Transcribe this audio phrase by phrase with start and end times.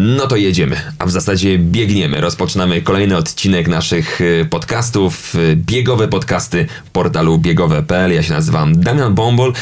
[0.00, 2.20] No to jedziemy, a w zasadzie biegniemy.
[2.20, 8.12] Rozpoczynamy kolejny odcinek naszych y, podcastów, y, biegowe podcasty portalu biegowe.pl.
[8.12, 9.52] Ja się nazywam Damian Bombol.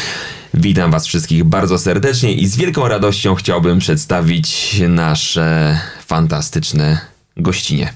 [0.54, 7.00] Witam Was wszystkich bardzo serdecznie i z wielką radością chciałbym przedstawić nasze fantastyczne
[7.36, 7.92] gościnie.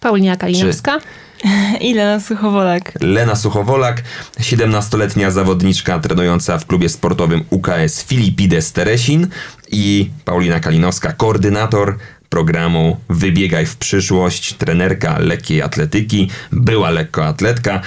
[0.00, 0.96] Paulina Kalinowska.
[0.96, 1.25] I
[1.94, 2.92] Lena Suchowolak.
[3.00, 4.02] Lena Suchowolak,
[4.40, 9.28] 17-letnia zawodniczka trenująca w klubie sportowym UKS Filipides Teresin
[9.70, 11.96] i Paulina Kalinowska, koordynator
[12.28, 17.80] programu Wybiegaj w przyszłość, trenerka lekkiej atletyki, była lekkoatletka,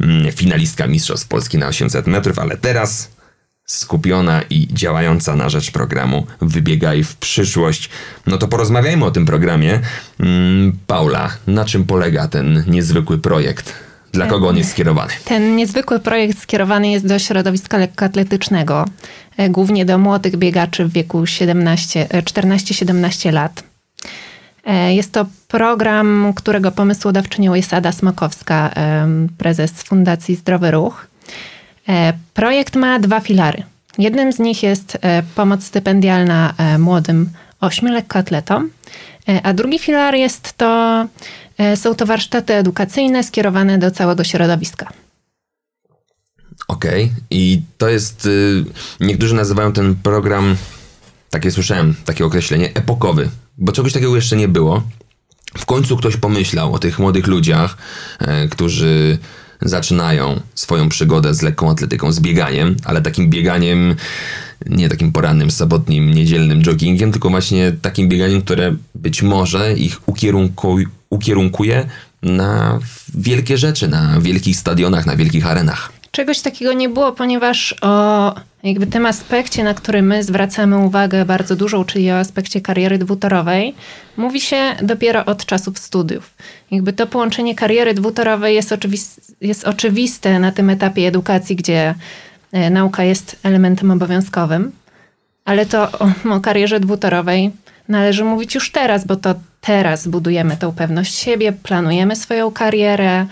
[0.00, 3.15] mm, finalistka Mistrzostw Polski na 800 metrów, ale teraz
[3.66, 7.90] skupiona i działająca na rzecz programu Wybiegaj w przyszłość.
[8.26, 9.80] No to porozmawiajmy o tym programie.
[10.20, 13.72] Mm, Paula, na czym polega ten niezwykły projekt?
[14.12, 15.12] Dla kogo on jest skierowany?
[15.24, 18.84] Ten niezwykły projekt skierowany jest do środowiska lekkoatletycznego,
[19.36, 23.62] e, głównie do młodych biegaczy w wieku 17, e, 14-17 lat.
[24.64, 31.06] E, Jest to program, którego pomysłodawczynią jest Ada Smokowska, em, prezes Fundacji Zdrowy Ruch.
[31.88, 33.62] E, Projekt ma dwa filary.
[33.98, 38.70] Jednym z nich jest e, pomoc stypendialna e, młodym ośmiu lekkoatletom,
[39.28, 41.06] e, a drugi filar jest to,
[41.76, 44.92] są to warsztaty edukacyjne skierowane do całego środowiska.
[46.68, 48.26] Okej, i to jest.
[48.26, 48.64] Y,
[49.00, 50.56] niektórzy nazywają ten program,
[51.30, 54.82] takie słyszałem, takie określenie, epokowy, bo czegoś takiego jeszcze nie było.
[55.58, 57.76] W końcu ktoś pomyślał o tych młodych ludziach,
[58.50, 59.18] którzy
[59.62, 63.94] zaczynają swoją przygodę z lekką atletyką, z bieganiem, ale takim bieganiem,
[64.66, 70.86] nie takim porannym, sobotnim, niedzielnym joggingiem, tylko właśnie takim bieganiem, które być może ich ukierunkuj,
[71.10, 71.86] ukierunkuje
[72.22, 72.78] na
[73.14, 75.95] wielkie rzeczy, na wielkich stadionach, na wielkich arenach.
[76.10, 81.56] Czegoś takiego nie było, ponieważ o jakby tym aspekcie, na który my zwracamy uwagę bardzo
[81.56, 83.74] dużą, czyli o aspekcie kariery dwutorowej,
[84.16, 86.34] mówi się dopiero od czasów studiów.
[86.70, 91.94] Jakby to połączenie kariery dwutorowej jest, oczywis- jest oczywiste na tym etapie edukacji, gdzie
[92.52, 94.72] e, nauka jest elementem obowiązkowym,
[95.44, 97.50] ale to o, o karierze dwutorowej
[97.88, 103.26] należy mówić już teraz, bo to teraz budujemy tą pewność siebie, planujemy swoją karierę,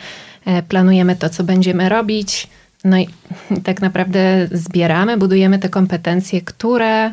[0.45, 2.49] e, planujemy to, co będziemy robić.
[2.85, 3.09] No i
[3.65, 7.13] tak naprawdę zbieramy, budujemy te kompetencje, które,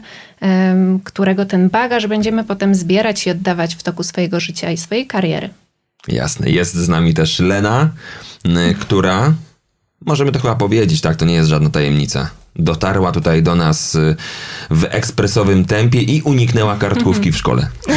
[1.04, 5.50] którego ten bagaż będziemy potem zbierać i oddawać w toku swojego życia i swojej kariery.
[6.08, 6.50] Jasne.
[6.50, 7.90] Jest z nami też Lena,
[8.80, 9.34] która,
[10.06, 12.30] możemy to chyba powiedzieć, tak, to nie jest żadna tajemnica.
[12.56, 14.16] Dotarła tutaj do nas y,
[14.70, 17.68] w ekspresowym tempie i uniknęła kartkówki w szkole.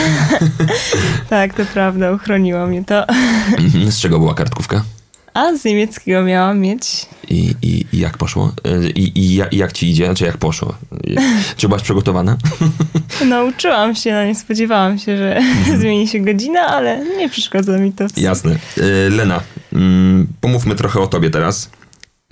[1.28, 3.08] Tak, to prawda, uchroniło mnie to.
[3.58, 3.92] Mhm.
[3.92, 4.84] Z czego była kartkówka?
[5.34, 7.06] A z niemieckiego miałam mieć.
[7.28, 8.52] I, i, i jak poszło?
[8.66, 10.14] Y, I, i, i jak ci idzie?
[10.14, 10.74] Czy jak poszło?
[11.56, 12.36] Czy byłaś przygotowana?
[13.28, 15.40] Nauczyłam się, no nie spodziewałam się, że
[15.78, 18.04] zmieni się godzina, ale nie przeszkadza mi to.
[18.16, 18.56] Jasne.
[18.78, 19.40] Y, Lena,
[19.72, 21.70] mm, pomówmy trochę o tobie teraz.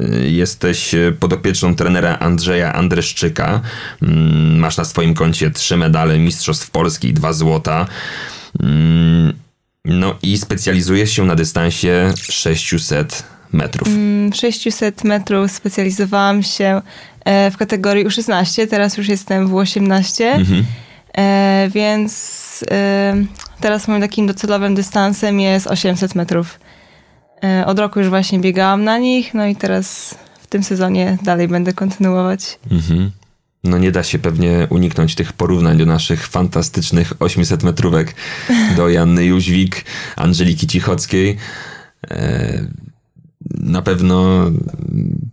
[0.02, 3.60] Y, Jesteś podopieczną trenera Andrzeja Andreszczyka.
[4.02, 7.86] Mm, Masz na swoim koncie trzy medale Mistrzostw Polski i dwa złota.
[9.84, 13.22] Mm, No i specjalizujesz się na dystansie 600
[13.52, 13.88] metrów.
[13.88, 16.82] Mm, 600 metrów specjalizowałam się
[17.24, 20.64] e, w kategorii U16, teraz już jestem w U18, Mhm.
[21.18, 23.14] e, więc e,
[23.60, 26.58] teraz moim takim docelowym dystansem jest 800 metrów.
[27.66, 31.72] Od roku już właśnie biegałam na nich, no i teraz w tym sezonie dalej będę
[31.72, 32.58] kontynuować.
[32.70, 33.10] Mhm.
[33.64, 38.14] No nie da się pewnie uniknąć tych porównań do naszych fantastycznych 800 metrówek,
[38.76, 39.84] do Janny Jóźwik,
[40.16, 41.36] Angeliki Cichockiej.
[42.10, 42.66] E,
[43.60, 45.30] Na pewno mm,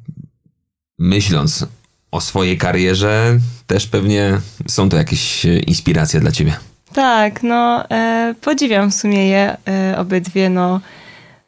[1.00, 1.66] myśląc
[2.12, 6.54] o swojej karierze, też pewnie są to jakieś e, inspiracje dla ciebie.
[6.94, 9.58] Tak, no e, podziwiam w sumie je
[9.98, 10.82] obydwie, no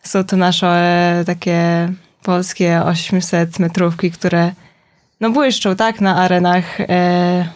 [0.04, 1.92] są to nasze takie
[2.24, 4.52] polskie 800 metrówki, które
[5.22, 7.48] no błyszczą tak na arenach e,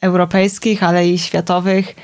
[0.00, 1.94] europejskich, ale i światowych.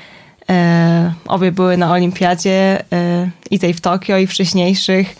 [0.49, 5.15] E, obie były na olimpiadzie e, i tej w Tokio i wcześniejszych.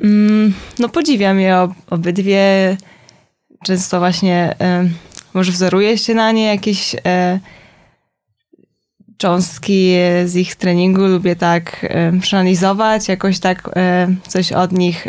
[0.00, 2.76] Mm, no podziwiam je ob, obydwie.
[3.64, 4.88] Często właśnie e,
[5.34, 7.40] może wzoruję się na nie jakieś e,
[9.16, 9.94] cząstki
[10.24, 13.70] z ich treningu lubię tak e, przeanalizować, jakoś tak
[14.28, 15.06] coś od nich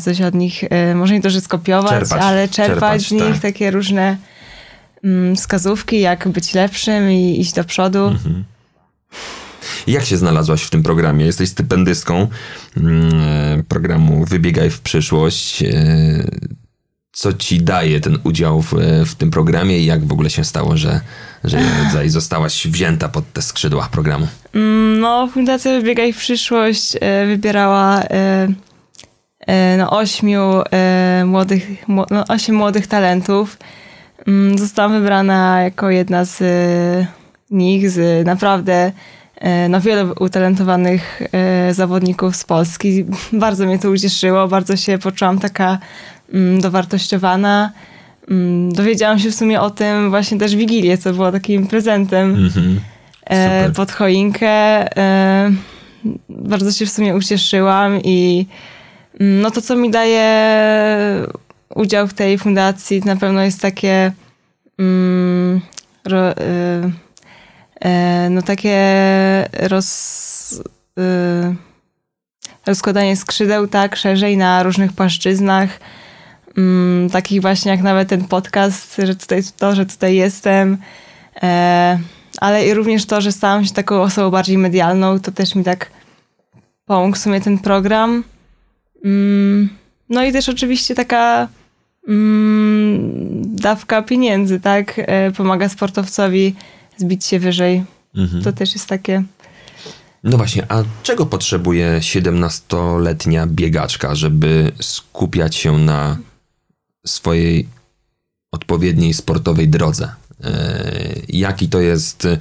[0.00, 3.32] coś od nich, e, może nie to, że skopiować, Czerpać, ale czerpać, czerpać, z nich
[3.32, 3.38] tak.
[3.38, 4.16] takie różne
[5.04, 8.06] mm, wskazówki, jak być lepszym i iść do przodu.
[8.06, 8.44] Mhm.
[9.86, 11.26] Jak się znalazłaś w tym programie?
[11.26, 12.26] Jesteś stypendystką
[12.76, 15.62] mm, programu Wybiegaj w przyszłość.
[15.62, 15.68] E,
[17.12, 18.74] Co ci daje ten udział w,
[19.06, 21.00] w tym programie i jak w ogóle się stało, że,
[21.44, 24.28] że tutaj zostałaś wzięta pod te skrzydła programu?
[24.54, 28.48] Mm, No, Fundacja Wybiegaj w przyszłość e, wybierała e, e,
[29.78, 33.58] no, ośmiu e, młodych, mło- no, osiem młodych talentów.
[34.26, 37.06] Mm, Zostałam wybrana jako jedna z e,
[37.50, 38.92] nich, z naprawdę
[39.36, 43.04] e, no, wielu utalentowanych e, zawodników z Polski.
[43.32, 45.78] Bardzo mnie to ucieszyło, bardzo się poczułam taka
[46.34, 47.70] mm, dowartościowana.
[48.30, 52.36] Mm, Dowiedziałam się w sumie o tym właśnie też Wigilię, co było takim prezentem
[53.26, 53.72] e, Super.
[53.72, 54.48] pod choinkę.
[54.98, 55.50] E,
[56.28, 58.58] bardzo się w sumie ucieszyłam i mm,
[59.18, 60.26] no to, co mi daje
[61.74, 64.12] udział w tej fundacji, na pewno jest takie
[64.78, 65.60] mm,
[66.04, 66.34] ro, e,
[67.80, 68.78] e, no takie
[69.52, 70.62] roz,
[70.98, 71.54] e,
[72.66, 75.68] rozkładanie skrzydeł tak szerzej na różnych płaszczyznach.
[76.56, 80.78] Mm, takich właśnie jak nawet ten podcast, że tutaj to, że tutaj jestem.
[81.42, 81.98] E,
[82.40, 85.90] ale i również to, że stałam się taką osobą bardziej medialną, to też mi tak
[86.86, 88.24] pomógł w sumie ten program.
[89.04, 89.68] Mm,
[90.08, 91.48] no i też oczywiście taka
[92.08, 94.94] mm, dawka pieniędzy, tak?
[94.96, 96.54] E, Pomaga sportowcowi
[96.96, 97.84] zbić się wyżej.
[98.16, 98.42] Mhm.
[98.42, 99.22] To też jest takie.
[100.24, 106.18] No właśnie, a czego potrzebuje 17-letnia biegaczka, żeby skupiać się na
[107.06, 107.68] swojej
[108.52, 110.12] odpowiedniej sportowej drodze?
[110.44, 110.88] E,
[111.28, 112.38] Jaki to jest, e,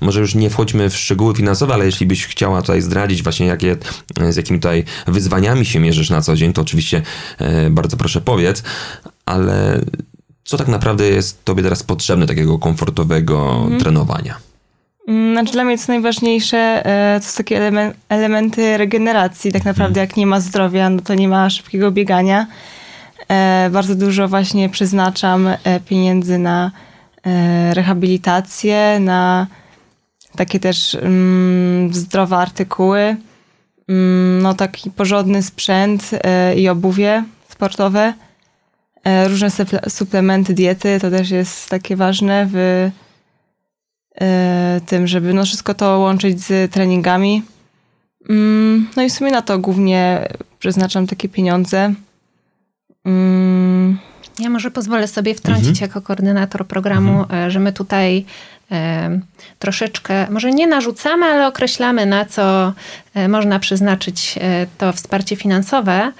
[0.00, 3.76] może już nie wchodźmy w szczegóły finansowe, ale jeśli byś chciała tutaj zdradzić właśnie jakie,
[4.20, 7.02] e, z jakimi tutaj wyzwaniami się mierzysz na co dzień, to oczywiście
[7.70, 8.62] bardzo proszę powiedz,
[9.26, 9.80] ale
[10.44, 14.36] co tak naprawdę jest tobie teraz potrzebne takiego komfortowego trenowania?
[15.08, 16.82] Mm, Znaczy dla mnie jest najważniejsze,
[17.22, 19.52] to są takie elemen- elementy regeneracji.
[19.52, 22.46] Tak naprawdę jak nie ma zdrowia, no to nie ma szybkiego biegania.
[23.70, 25.48] Bardzo dużo właśnie przeznaczam
[25.88, 26.70] pieniędzy na
[27.74, 29.46] rehabilitację, na
[30.36, 33.16] takie też mm, zdrowe artykuły,
[33.88, 38.14] mm, no taki porządny sprzęt e, i obuwie sportowe.
[39.04, 42.56] E, Różne suple- suplementy diety, to też jest takie ważne w
[44.20, 47.42] e, tym, żeby no wszystko to łączyć z treningami.
[48.28, 50.28] Mm, No i w sumie na to głównie
[50.58, 51.94] przeznaczam takie pieniądze.
[54.38, 58.24] Ja może pozwolę sobie wtrącić jako koordynator programu, e, że my tutaj
[58.72, 59.20] e,
[59.58, 62.72] troszeczkę, może nie narzucamy, ale określamy, na co
[63.14, 66.12] e, można przeznaczyć e, to wsparcie finansowe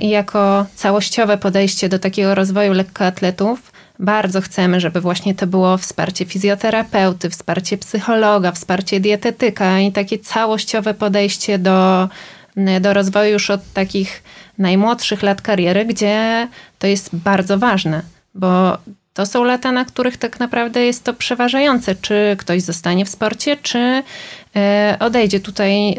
[0.00, 3.72] i jako całościowe podejście do takiego rozwoju lekkoatletów.
[3.98, 10.94] Bardzo chcemy, żeby właśnie to było wsparcie fizjoterapeuty, wsparcie psychologa, wsparcie dietetyka i takie całościowe
[10.94, 12.08] podejście do,
[12.80, 14.22] do rozwoju już od takich
[14.58, 16.48] najmłodszych lat kariery, gdzie
[16.78, 18.02] to jest bardzo ważne,
[18.34, 18.78] bo
[19.14, 23.56] to są lata, na których tak naprawdę jest to przeważające, czy ktoś zostanie w sporcie,
[23.56, 24.02] czy
[24.56, 25.40] e, odejdzie.
[25.40, 25.96] Tutaj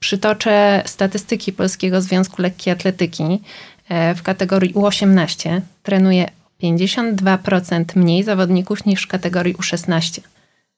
[0.00, 3.40] przytoczę statystyki Polskiego Związku Lekkiej Atletyki.
[3.88, 6.30] E, W kategorii U18 trenuje
[6.62, 10.20] 52% mniej zawodników niż w kategorii U16,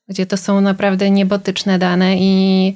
[0.08, 2.74] gdzie to są naprawdę niebotyczne dane i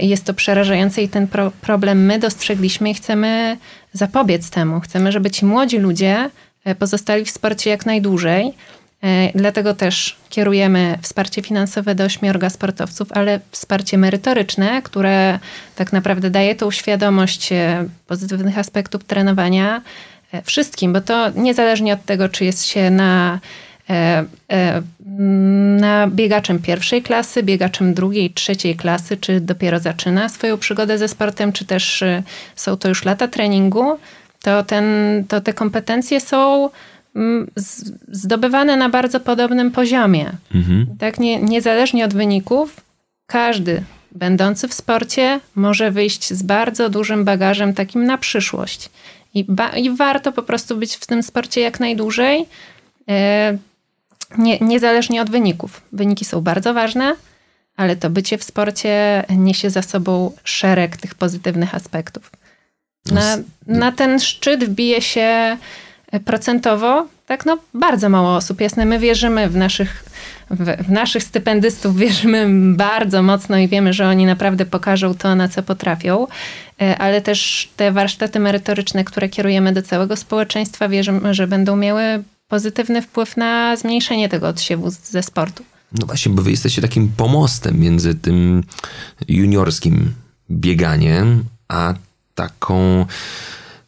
[0.00, 3.56] jest to przerażające i ten pro, problem my dostrzegliśmy i chcemy
[3.92, 4.80] zapobiec temu.
[4.80, 6.30] Chcemy, żeby ci młodzi ludzie
[6.64, 8.52] e, pozostali w sporcie jak najdłużej.
[9.02, 15.38] E, Dlatego też kierujemy wsparcie finansowe do ośmiorga sportowców, ale wsparcie merytoryczne, które
[15.76, 19.82] tak naprawdę daje tą świadomość e, pozytywnych aspektów trenowania
[20.32, 23.40] e, wszystkim, bo to niezależnie od tego, czy jest się e, e, na
[26.08, 31.64] biegaczem pierwszej klasy, biegaczem drugiej, trzeciej klasy, czy dopiero zaczyna swoją przygodę ze sportem, czy
[31.64, 32.22] też e,
[32.56, 33.98] są to już lata treningu,
[34.42, 34.84] to, ten,
[35.28, 36.70] to te kompetencje są
[37.16, 37.50] mm,
[38.08, 40.30] zdobywane na bardzo podobnym poziomie.
[40.98, 42.80] Tak, nie, niezależnie od wyników,
[43.26, 48.90] każdy będący w sporcie może wyjść z bardzo dużym bagażem takim na przyszłość.
[49.34, 52.46] I, ba- i warto po prostu być w tym sporcie jak najdłużej,
[53.08, 53.58] e,
[54.38, 55.82] nie, niezależnie od wyników.
[55.92, 57.16] Wyniki są bardzo ważne,
[57.76, 62.30] ale to bycie w sporcie niesie za sobą szereg tych pozytywnych aspektów.
[63.12, 65.56] Na, na ten szczyt wbije się
[66.24, 68.60] procentowo tak no bardzo mało osób.
[68.60, 70.04] Jasne, my wierzymy w naszych
[70.50, 75.48] w, w, naszych stypendystów wierzymy bardzo mocno i wiemy, że oni naprawdę pokażą to, na
[75.48, 76.26] co potrafią,
[76.80, 82.22] e, ale też te warsztaty merytoryczne, które kierujemy do całego społeczeństwa, wierzymy, że będą miały
[82.48, 85.64] pozytywny wpływ na zmniejszenie tego odsiewu ze sportu.
[85.92, 88.64] No właśnie, bo wy jesteście takim pomostem między tym
[89.28, 90.12] juniorskim
[90.50, 91.94] bieganiem, a
[92.34, 93.06] taką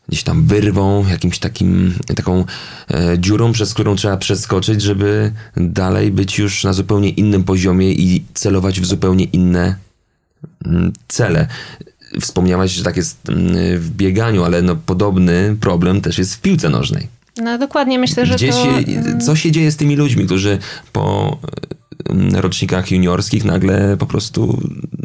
[0.09, 2.45] gdzieś tam wyrwą, jakimś takim, taką
[2.91, 8.25] e, dziurą, przez którą trzeba przeskoczyć, żeby dalej być już na zupełnie innym poziomie i
[8.35, 9.77] celować w zupełnie inne
[10.65, 11.47] mm, cele.
[12.21, 16.69] Wspomniałaś, że tak jest mm, w bieganiu, ale no podobny problem też jest w piłce
[16.69, 17.18] nożnej.
[17.43, 18.65] No dokładnie, myślę, że Gdzie to...
[18.65, 20.59] Się, co się dzieje z tymi ludźmi, którzy
[20.93, 21.39] po
[22.33, 24.61] rocznikach juniorskich nagle po prostu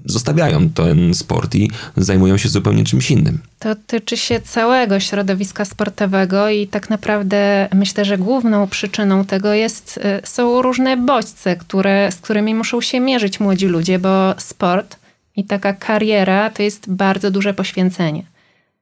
[0.06, 3.40] zostawiają ten sport i zajmują się zupełnie czymś innym.
[3.60, 9.98] To tyczy się całego środowiska sportowego i tak naprawdę myślę, że główną przyczyną tego jest,
[9.98, 14.98] y, są różne bodźce, które, z którymi muszą się mierzyć młodzi ludzie, bo sport
[15.36, 18.24] i taka kariera to jest bardzo duże poświęcenie.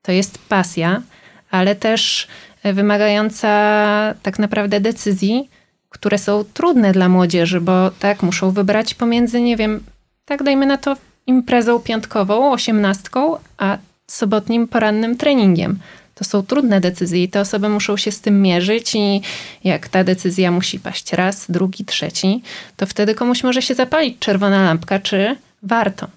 [0.01, 1.01] To jest pasja,
[1.51, 2.27] ale też
[2.63, 3.50] wymagająca
[4.24, 5.50] tak naprawdę decyzji,
[5.89, 9.84] które są trudne dla młodzieży, bo tak muszą wybrać pomiędzy, nie wiem,
[10.25, 13.77] tak dajmy na to imprezą piątkową, osiemnastką, a
[14.08, 15.80] sobotnim porannym treningiem.
[16.15, 19.22] To są trudne decyzje i te osoby muszą się z tym mierzyć i
[19.63, 22.41] jak ta decyzja musi paść raz, drugi, trzeci,
[22.77, 26.08] to wtedy komuś może się zapalić czerwona lampka, czy warto.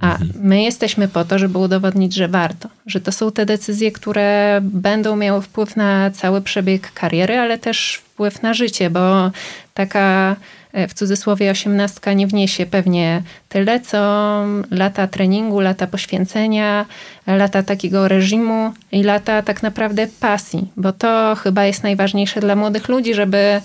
[0.00, 0.30] A mhm.
[0.34, 5.16] my jesteśmy po to, żeby udowodnić, że warto, że to są te decyzje, które będą
[5.16, 9.30] miały wpływ na cały przebieg kariery, ale też wpływ na życie, bo
[9.74, 10.36] taka
[10.72, 16.86] e, w cudzysłowie osiemnastka nie wniesie pewnie tyle, co lata treningu, lata poświęcenia,
[17.26, 22.88] lata takiego reżimu i lata tak naprawdę pasji, bo to chyba jest najważniejsze dla młodych
[22.88, 23.60] ludzi, żeby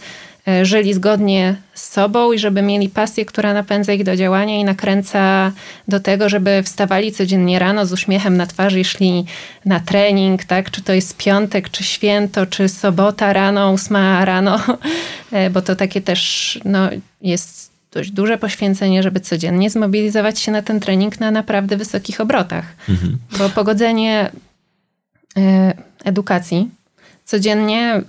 [0.64, 5.52] żyli zgodnie z sobą i żeby mieli pasję, która napędza ich do działania i nakręca
[5.88, 9.26] do tego, żeby wstawali codziennie rano z uśmiechem na twarzy i szli
[9.66, 10.72] na trening, tak?
[10.72, 14.60] Czy to jest piątek, czy święto, czy sobota rano, ósma rano,
[15.32, 16.90] e, bo to takie też no,
[17.22, 22.66] jest dość duże poświęcenie, żeby codziennie zmobilizować się na ten trening na naprawdę wysokich obrotach.
[22.90, 23.18] Mhm.
[23.38, 24.32] Bo pogodzenie
[25.38, 25.74] e,
[26.04, 26.70] edukacji
[27.26, 28.02] codziennie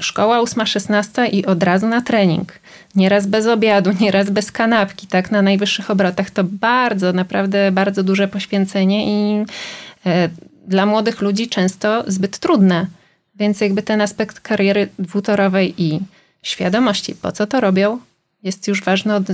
[0.00, 2.52] szkoła 8-16 i od razu na trening.
[2.94, 6.30] Nieraz bez obiadu, nieraz bez kanapki, tak, na najwyższych obrotach.
[6.30, 9.44] To bardzo, naprawdę bardzo duże poświęcenie i
[10.06, 10.28] e,
[10.66, 12.86] dla młodych ludzi często zbyt trudne.
[13.34, 16.00] Więc jakby ten aspekt kariery dwutorowej i
[16.42, 17.98] świadomości, po co to robią,
[18.42, 19.24] jest już ważny od,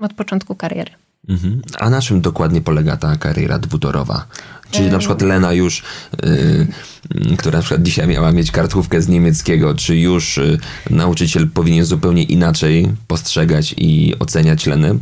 [0.00, 0.90] od początku kariery.
[1.28, 1.62] Mhm.
[1.78, 4.26] A na czym dokładnie polega ta kariera dwutorowa?
[4.70, 5.82] Czyli na przykład Lena już,
[6.22, 10.58] yy, która na przykład dzisiaj miała mieć kartkówkę z niemieckiego, czy już yy,
[10.90, 14.98] nauczyciel powinien zupełnie inaczej postrzegać i oceniać Lenę?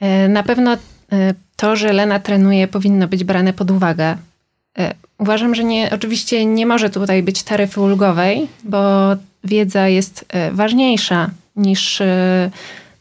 [0.00, 0.76] E, na pewno
[1.12, 4.16] e, to, że Lena trenuje, powinno być brane pod uwagę.
[4.78, 8.80] E, uważam, że nie, oczywiście nie może tutaj być taryfy ulgowej, bo
[9.44, 12.02] wiedza jest ważniejsza niż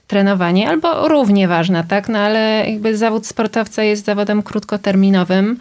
[0.09, 2.09] trenowanie, albo równie ważna, tak?
[2.09, 5.59] No ale jakby zawód sportowca jest zawodem krótkoterminowym,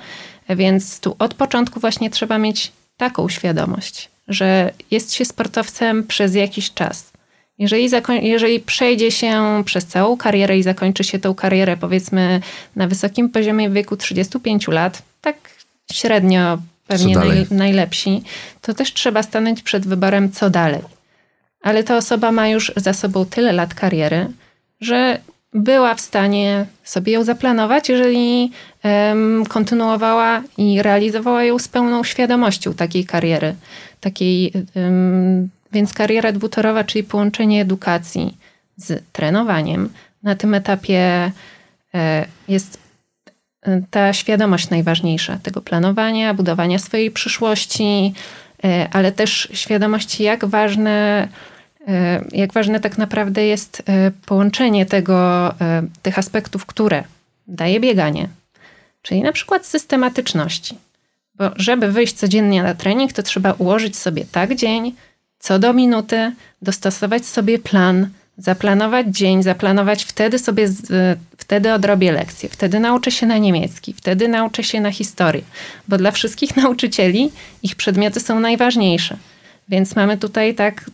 [0.49, 6.73] więc tu od początku właśnie trzeba mieć taką świadomość, że jest się sportowcem przez jakiś
[6.73, 7.13] czas.
[7.59, 7.91] Jeżeli,
[8.23, 12.41] jeżeli przejdzie się przez całą karierę i zakończy się tą karierę powiedzmy
[12.77, 15.37] na wysokim poziomie wieku 35 lat, tak
[15.93, 18.23] średnio pewnie naj, najlepsi,
[18.63, 20.98] to też trzeba stanąć przed wyborem, co dalej
[21.61, 24.27] ale ta osoba ma już za sobą tyle lat kariery,
[24.81, 25.19] że
[25.55, 28.53] była w stanie sobie ją zaplanować, jeżeli
[28.85, 33.55] um, kontynuowała i realizowała ją z pełną świadomością takiej kariery.
[34.01, 38.37] Takiej, um, więc kariera dwutorowa, czyli połączenie edukacji
[38.77, 39.89] z trenowaniem,
[40.23, 41.33] na tym etapie
[41.95, 42.79] e, jest
[43.63, 48.15] e, ta świadomość najważniejsza tego planowania, budowania swojej przyszłości,
[48.93, 51.29] ale też świadomość, jak ważne,
[51.89, 55.55] e, jak ważne tak naprawdę jest e, połączenie tego,
[56.03, 57.05] tych aspektów, które
[57.47, 58.29] daje bieganie,
[59.03, 60.79] czyli na przykład systematyczności.
[61.35, 64.95] Bo żeby wyjść codziennie na trening, to trzeba ułożyć sobie tak dzień,
[65.39, 68.09] co do minuty, dostosować sobie plan,
[68.39, 70.69] zaplanować dzień, zaplanować wtedy sobie,
[71.39, 75.43] wtedy odrobię lekcję, wtedy nauczę się na niemiecki, wtedy nauczę się na historię,
[75.89, 79.17] bo dla wszystkich nauczycieli ich przedmioty są najważniejsze.
[79.69, 80.91] Więc mamy tutaj tak,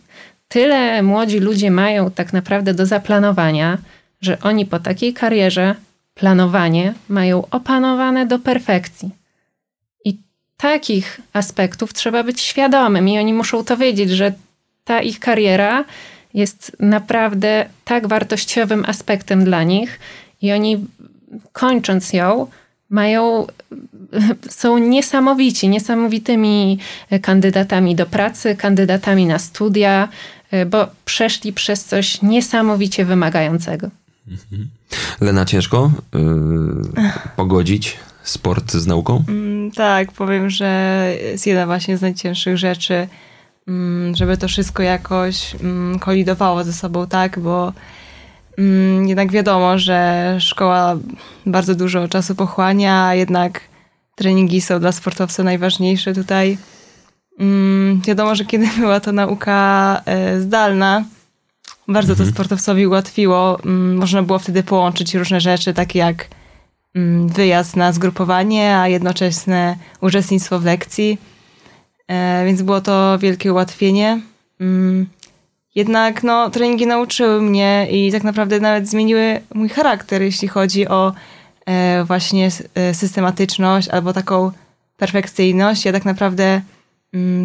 [0.47, 3.77] tyle młodzi ludzie mają tak naprawdę do zaplanowania,
[4.21, 5.75] że oni po takiej karierze
[6.13, 9.09] planowanie mają opanowane do perfekcji.
[10.05, 10.17] I
[10.57, 14.33] takich aspektów trzeba być świadomym i oni muszą to wiedzieć, że
[14.83, 15.85] ta ich kariera
[16.35, 19.99] jest naprawdę tak wartościowym aspektem dla nich
[20.41, 20.85] i oni
[21.51, 22.47] kończąc ją
[22.89, 23.47] mają,
[24.49, 26.79] są niesamowici, niesamowitymi
[27.21, 30.09] kandydatami do pracy, kandydatami na studia,
[30.67, 33.89] bo przeszli przez coś niesamowicie wymagającego.
[35.21, 39.23] Lena, ciężko yy, pogodzić sport z nauką?
[39.27, 43.07] Mm, tak, powiem, że jest jedna właśnie z najcięższych rzeczy,
[44.13, 47.73] żeby to wszystko jakoś mm, kolidowało ze sobą, tak, bo
[48.57, 50.97] mm, jednak wiadomo, że szkoła
[51.45, 53.61] bardzo dużo czasu pochłania, a jednak
[54.15, 56.57] treningi są dla sportowca najważniejsze tutaj.
[57.39, 61.03] Mm, wiadomo, że kiedy była to nauka e, zdalna,
[61.87, 62.29] bardzo mhm.
[62.29, 63.59] to sportowcowi ułatwiło.
[63.65, 66.27] Mm, można było wtedy połączyć różne rzeczy, takie jak
[66.95, 71.17] mm, wyjazd na zgrupowanie, a jednoczesne uczestnictwo w lekcji.
[72.07, 74.21] E, więc było to wielkie ułatwienie.
[74.59, 75.05] Mm,
[75.75, 81.13] jednak no, treningi nauczyły mnie i tak naprawdę nawet zmieniły mój charakter, jeśli chodzi o
[81.65, 84.51] e, właśnie e, systematyczność albo taką
[84.97, 85.85] perfekcyjność.
[85.85, 86.61] Ja tak naprawdę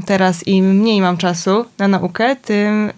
[0.06, 2.92] teraz im mniej mam czasu na naukę, tym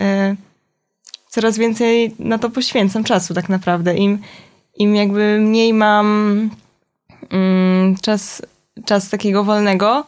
[1.33, 3.95] coraz więcej na to poświęcam czasu tak naprawdę.
[3.95, 4.19] Im,
[4.75, 6.51] im jakby mniej mam
[7.31, 8.43] mm, czas,
[8.85, 10.05] czas takiego wolnego, mm,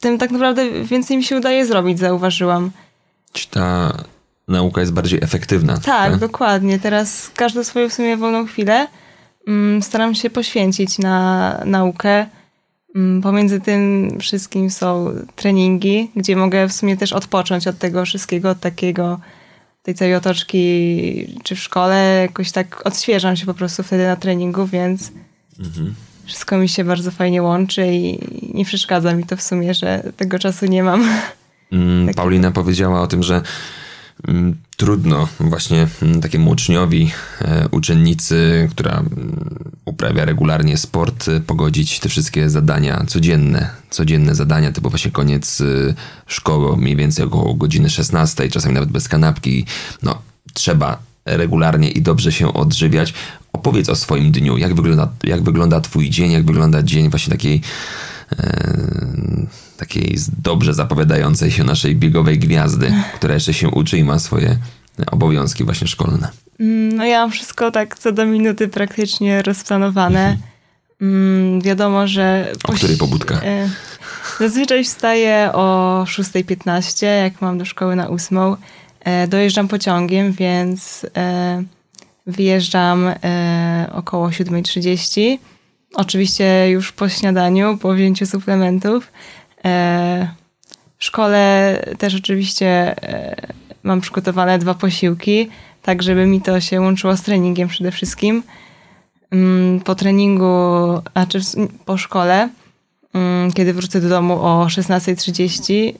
[0.00, 2.70] tym tak naprawdę więcej mi się udaje zrobić, zauważyłam.
[3.32, 3.92] Czy ta
[4.48, 5.74] nauka jest bardziej efektywna?
[5.74, 6.16] Tak, tak?
[6.16, 6.78] dokładnie.
[6.78, 8.86] Teraz każdą swoją w sumie wolną chwilę
[9.46, 12.26] mm, staram się poświęcić na naukę.
[12.94, 18.50] Mm, pomiędzy tym wszystkim są treningi, gdzie mogę w sumie też odpocząć od tego wszystkiego,
[18.50, 19.20] od takiego,
[19.82, 24.66] tej całej otoczki, czy w szkole, jakoś tak odświeżam się po prostu wtedy na treningu,
[24.66, 25.12] więc
[25.58, 25.94] mhm.
[26.24, 28.18] Wszystko mi się bardzo fajnie łączy i
[28.54, 31.08] nie przeszkadza mi to w sumie, że tego czasu nie mam.
[31.72, 33.42] Mm, Paulina powiedziała o tym, że
[34.28, 37.10] Mm, trudno właśnie mm, takiemu uczniowi,
[37.40, 44.72] e, uczennicy, która mm, uprawia regularnie sport, e, pogodzić te wszystkie zadania codzienne, codzienne zadania,
[44.72, 45.64] typu właśnie koniec e,
[46.26, 49.66] szkoły, mniej więcej około godziny 16, czasami nawet bez kanapki.
[50.02, 53.14] No, trzeba regularnie i dobrze się odżywiać.
[53.52, 57.60] Opowiedz o swoim dniu, jak wygląda, jak wygląda twój dzień, jak wygląda dzień właśnie takiej
[59.76, 64.56] takiej dobrze zapowiadającej się naszej biegowej gwiazdy, która jeszcze się uczy i ma swoje
[65.06, 66.28] obowiązki właśnie szkolne.
[66.60, 70.36] Mm, no ja mam wszystko tak co do minuty praktycznie rozplanowane.
[71.00, 71.60] Mhm.
[71.60, 72.52] Wiadomo, że...
[72.64, 73.34] O której pobudka?
[73.34, 73.68] E,
[74.40, 78.38] zazwyczaj wstaję o 6.15, jak mam do szkoły na 8.
[79.00, 81.06] E, dojeżdżam pociągiem, więc
[82.26, 83.10] wyjeżdżam
[83.92, 85.38] około 7.30.
[85.94, 89.12] Oczywiście już po śniadaniu, po wzięciu suplementów.
[89.64, 90.28] E,
[90.98, 92.66] w szkole też oczywiście
[93.02, 93.36] e,
[93.82, 95.48] mam przygotowane dwa posiłki,
[95.82, 98.42] tak żeby mi to się łączyło z treningiem przede wszystkim.
[99.30, 100.54] Mm, po treningu,
[101.12, 101.40] znaczy
[101.84, 102.48] po szkole,
[103.14, 105.94] mm, kiedy wrócę do domu o 16.30,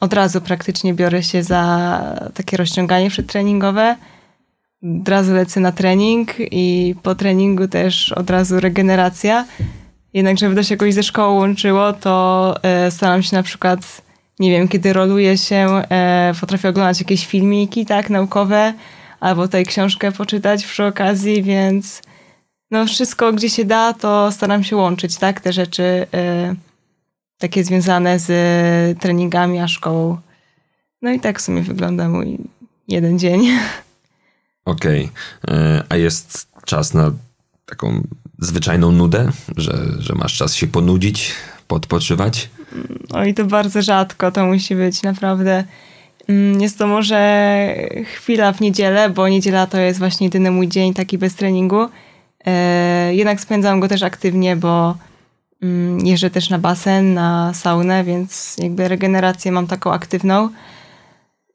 [0.00, 2.00] od razu praktycznie biorę się za
[2.34, 3.96] takie rozciąganie przedtreningowe.
[4.82, 9.46] Od razu lecę na trening i po treningu też od razu regeneracja.
[10.14, 14.02] Jednak, żeby to się jakoś ze szkołą łączyło, to e, staram się na przykład,
[14.38, 18.74] nie wiem, kiedy roluję się, e, potrafię oglądać jakieś filmiki, tak, naukowe,
[19.20, 22.02] albo tutaj książkę poczytać przy okazji, więc
[22.70, 26.54] no wszystko, gdzie się da, to staram się łączyć, tak, te rzeczy e,
[27.38, 28.30] takie związane z
[29.00, 30.18] treningami, a szkołą.
[31.02, 32.38] No i tak w sumie wygląda mój
[32.88, 33.48] jeden dzień.
[34.64, 35.10] Okej,
[35.42, 35.82] okay.
[35.88, 37.12] a jest czas na
[37.66, 38.06] taką
[38.38, 41.32] zwyczajną nudę, że, że masz czas się ponudzić,
[41.68, 42.48] podpoczywać?
[43.12, 45.64] Oj, to bardzo rzadko to musi być, naprawdę.
[46.28, 50.94] Mm, jest to może chwila w niedzielę, bo niedziela to jest właśnie jedyny mój dzień
[50.94, 51.88] taki bez treningu.
[52.46, 54.96] E, jednak spędzam go też aktywnie, bo
[55.62, 60.48] mm, jeżdżę też na basen, na saunę, więc jakby regenerację mam taką aktywną.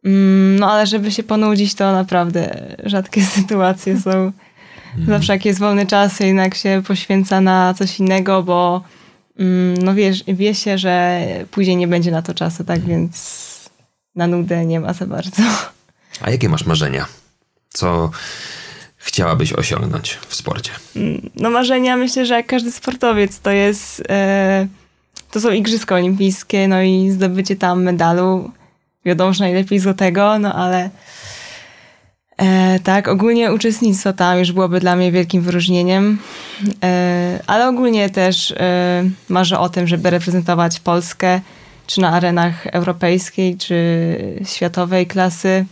[0.08, 4.12] Mm, no ale żeby się ponudzić, to naprawdę rzadkie sytuacje są.
[4.12, 5.08] Mhm.
[5.08, 8.84] Zawsze jak jest wolny czas, jednak się poświęca na coś innego, bo
[9.40, 12.98] mm, no wiesz, wie się, że później nie będzie na to czasu, tak mhm.
[12.98, 13.48] więc
[14.16, 15.44] na nudę nie ma za bardzo.
[16.22, 17.06] A jakie masz marzenia?
[17.70, 18.12] Co
[18.98, 20.72] chciałabyś osiągnąć w sporcie?
[20.96, 24.68] Mm, no marzenia myślę, że jak każdy sportowiec to jest e,
[25.32, 28.52] to są Igrzyska Olimpijskie, no i zdobycie tam medalu.
[29.08, 30.90] Wiadomo, że najlepiej złotego, no ale
[32.38, 36.20] E, tak, ogólnie uczestnictwo tam już byłoby dla mnie wielkim wyróżnieniem,
[36.84, 41.42] e, ale ogólnie też e, marzę o tym, żeby reprezentować Polskę
[41.88, 45.66] czy na arenach europejskiej, czy światowej klasy.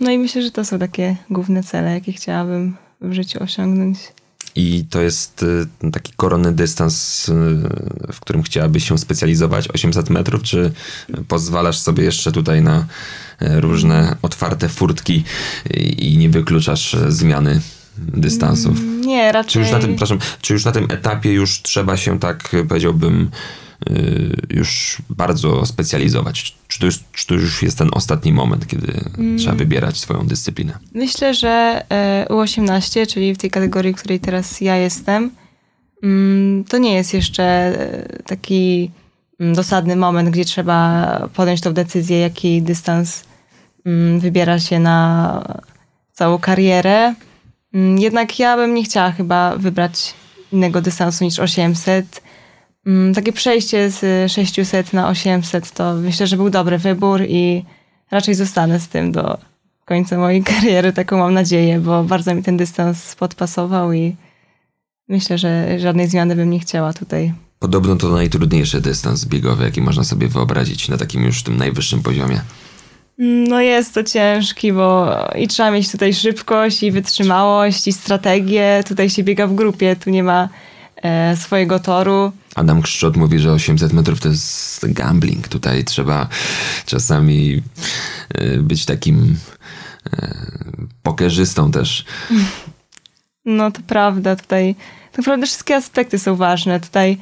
[0.00, 3.98] No i myślę, że to są takie główne cele, jakie chciałabym w życiu osiągnąć.
[4.56, 7.32] I to jest y, taki koronny dystans, y,
[8.12, 10.72] w którym chciałabyś się specjalizować 800 metrów, czy
[11.28, 12.86] pozwalasz sobie jeszcze tutaj na
[13.42, 15.24] y, różne otwarte furtki
[15.98, 17.60] i nie wykluczasz zmiany
[17.98, 18.78] dystansów?
[18.78, 19.52] Mm, nie, raczej.
[19.52, 23.30] Czy już na tym, przepraszam, czy już na tym etapie już trzeba się tak, powiedziałbym,
[24.50, 26.54] już bardzo specjalizować?
[26.68, 29.38] Czy to, jest, czy to już jest ten ostatni moment, kiedy mm.
[29.38, 30.78] trzeba wybierać swoją dyscyplinę?
[30.94, 35.30] Myślę, że e, U18, czyli w tej kategorii, w której teraz ja jestem,
[36.02, 38.90] mm, to nie jest jeszcze e, taki
[39.40, 43.24] mm, dosadny moment, gdzie trzeba podjąć tą decyzję, jaki dystans
[44.18, 45.58] wybiera się na
[46.12, 47.14] całą karierę.
[47.98, 50.14] Jednak ja bym nie chciała chyba wybrać
[50.52, 52.25] innego dystansu niż 800 Mm,
[53.14, 57.64] takie przejście z 600 na 800 to myślę, że był dobry wybór i
[58.10, 59.38] raczej zostanę z tym do
[59.84, 64.16] końca mojej kariery, taką mam nadzieję, bo bardzo mi ten dystans podpasował i
[65.08, 67.32] myślę, że żadnej zmiany bym nie chciała tutaj.
[67.58, 72.40] Podobno to najtrudniejszy dystans biegowy, jaki można sobie wyobrazić na takim już tym najwyższym poziomie.
[73.18, 78.84] No jest to ciężki, bo i trzeba mieć tutaj szybkość i wytrzymałość i strategię.
[78.88, 80.48] Tutaj się biega w grupie, tu nie ma
[81.36, 82.32] swojego toru.
[82.54, 85.48] Adam Krzczot mówi, że 800 metrów to jest gambling.
[85.48, 86.28] Tutaj trzeba
[86.86, 87.62] czasami
[88.34, 89.36] e, być takim
[90.12, 90.34] e,
[91.02, 92.04] pokerzystą też.
[93.44, 94.36] No to prawda.
[94.36, 94.74] Tutaj
[95.10, 96.80] tak naprawdę wszystkie aspekty są ważne.
[96.80, 97.18] Tutaj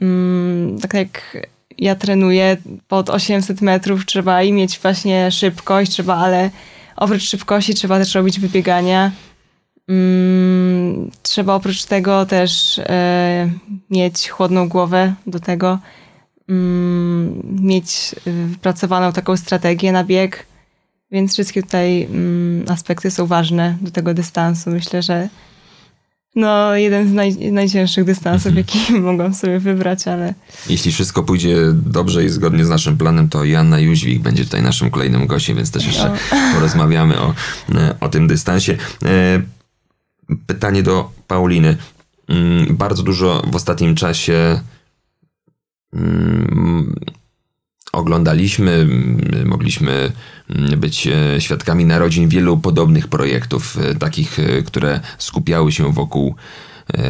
[0.00, 1.36] mm, tak jak
[1.78, 2.56] ja trenuję
[2.88, 6.50] pod 800 metrów trzeba i mieć właśnie szybkość, trzeba, ale
[6.96, 9.10] oprócz szybkości trzeba też robić wybiegania.
[9.88, 13.50] Mm, trzeba oprócz tego też e,
[13.90, 15.78] mieć chłodną głowę do tego,
[16.48, 20.46] mm, mieć wypracowaną taką strategię na bieg,
[21.10, 24.70] więc wszystkie tutaj mm, aspekty są ważne do tego dystansu.
[24.70, 25.28] Myślę, że
[26.34, 28.66] no, jeden z naj, najcięższych dystansów, mhm.
[28.66, 30.34] jaki mogłam sobie wybrać, ale...
[30.68, 34.90] Jeśli wszystko pójdzie dobrze i zgodnie z naszym planem, to Joanna Jóźwik będzie tutaj naszym
[34.90, 36.12] kolejnym gościem, więc też jeszcze
[36.54, 37.34] porozmawiamy o,
[38.00, 38.76] o tym dystansie.
[39.04, 39.57] E,
[40.46, 41.76] pytanie do Pauliny.
[42.28, 44.60] Mm, bardzo dużo w ostatnim czasie
[45.92, 46.94] mm,
[47.92, 50.12] oglądaliśmy, mm, mogliśmy
[50.76, 56.34] być e, świadkami narodzin wielu podobnych projektów, e, takich, e, które skupiały się wokół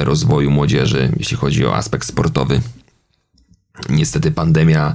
[0.04, 2.60] rozwoju młodzieży, jeśli chodzi o aspekt sportowy.
[3.88, 4.94] Niestety pandemia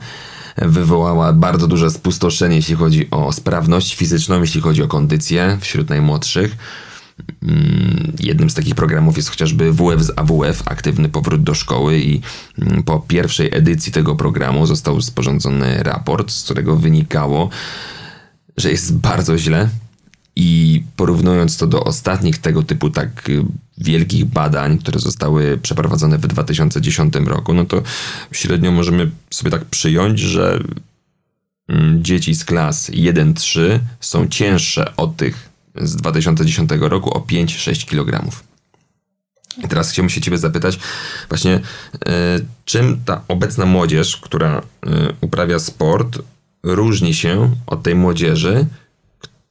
[0.58, 6.58] wywołała bardzo duże spustoszenie, jeśli chodzi o sprawność fizyczną, jeśli chodzi o kondycję wśród najmłodszych.
[7.44, 12.22] Mm, jednym z takich programów jest chociażby WF z AWF, aktywny powrót do szkoły i
[12.62, 17.50] mm, po pierwszej edycji tego programu został sporządzony raport, z którego wynikało,
[18.58, 19.70] że jest bardzo źle
[20.36, 23.46] i porównując to do ostatnich tego typu tak y,
[23.78, 27.82] wielkich badań, które zostały przeprowadzone w 2010 roku, no to
[28.32, 30.60] średnio możemy sobie tak przyjąć, że
[31.68, 38.32] mm, dzieci z klas 1-3 są cięższe od tych z 2010 roku o 5-6 kg.
[39.58, 40.80] I teraz chciałbym się Ciebie zapytać,
[41.30, 41.60] właśnie, e,
[42.66, 44.62] czym ta obecna młodzież, która e,
[45.22, 46.20] uprawia sport,
[46.64, 48.66] różni się od tej młodzieży,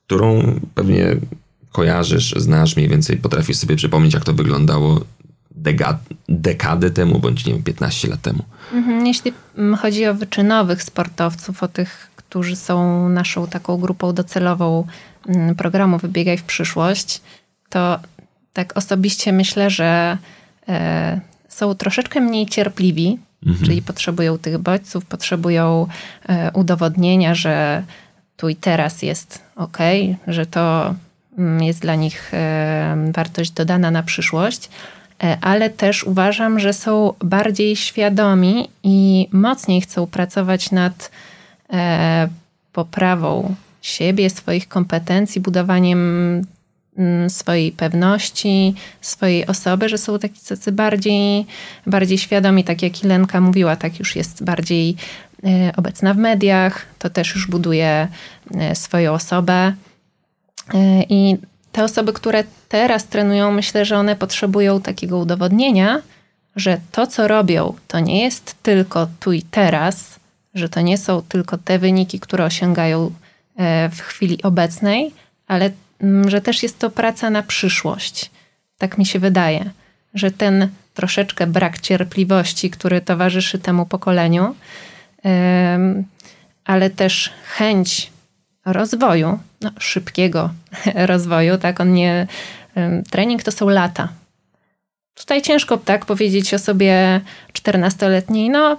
[0.07, 1.17] którą pewnie
[1.73, 5.01] kojarzysz, znasz mniej więcej, potrafisz sobie przypomnieć, jak to wyglądało
[6.29, 8.45] dekady temu, bądź nie wiem, 15 lat temu.
[8.73, 9.33] Mhm, jeśli
[9.79, 14.87] chodzi o wyczynowych sportowców, o tych, którzy są naszą taką grupą docelową
[15.57, 17.21] programu Wybiegaj w przyszłość,
[17.69, 17.99] to
[18.53, 20.19] tak osobiście myślę, że
[20.69, 23.67] e, są troszeczkę mniej cierpliwi, mhm.
[23.67, 25.87] czyli potrzebują tych bodźców, potrzebują
[26.29, 27.83] e, udowodnienia, że
[28.37, 29.79] tu i teraz jest ok,
[30.27, 30.95] że to
[31.39, 34.69] mm, jest dla nich e, wartość dodana na przyszłość,
[35.41, 41.11] ale też uważam, że są bardziej świadomi i mocniej chcą pracować nad
[42.73, 46.43] poprawą siebie, swoich kompetencji, budowaniem
[46.99, 51.47] mm, swojej pewności, swojej osoby, że są taki tacy bardziej,
[51.87, 54.97] bardziej świadomi, tak jak Ilenka mówiła, tak już jest bardziej
[55.45, 58.09] e, obecna w mediach, to też już buduje
[58.55, 59.73] e, swoją osobę.
[60.75, 61.37] E, I
[61.73, 66.03] te osoby, które teraz trenują, myślę, że one potrzebują takiego udowodnienia,
[66.57, 70.21] że to, co robią, to nie jest tylko tu i teraz,
[70.55, 73.11] że to nie są tylko te wyniki, które osiągają
[73.93, 75.13] w chwili obecnej,
[75.47, 78.31] ale mm, że też jest to praca na przyszłość.
[78.79, 79.71] Tak mi się wydaje,
[80.15, 84.55] że ten troszeczkę brak cierpliwości, który towarzyszy temu pokoleniu,
[86.65, 88.11] ale też chęć
[88.65, 90.51] rozwoju, no, szybkiego
[91.13, 92.27] rozwoju, tak, on nie,
[93.11, 94.09] trening to są lata.
[95.15, 97.21] Tutaj ciężko tak powiedzieć o sobie
[97.53, 98.77] 14-letniej, no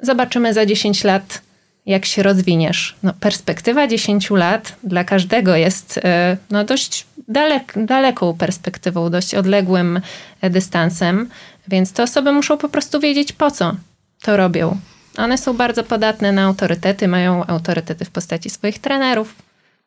[0.00, 1.42] zobaczymy za 10 lat,
[1.86, 2.96] jak się rozwiniesz.
[3.02, 10.00] No, perspektywa 10 lat dla każdego jest e, no, dość dalek, daleką perspektywą, dość odległym
[10.40, 11.28] e, dystansem,
[11.68, 13.76] więc te osoby muszą po prostu wiedzieć po co
[14.22, 14.76] to robią.
[15.16, 19.34] One są bardzo podatne na autorytety, mają autorytety w postaci swoich trenerów,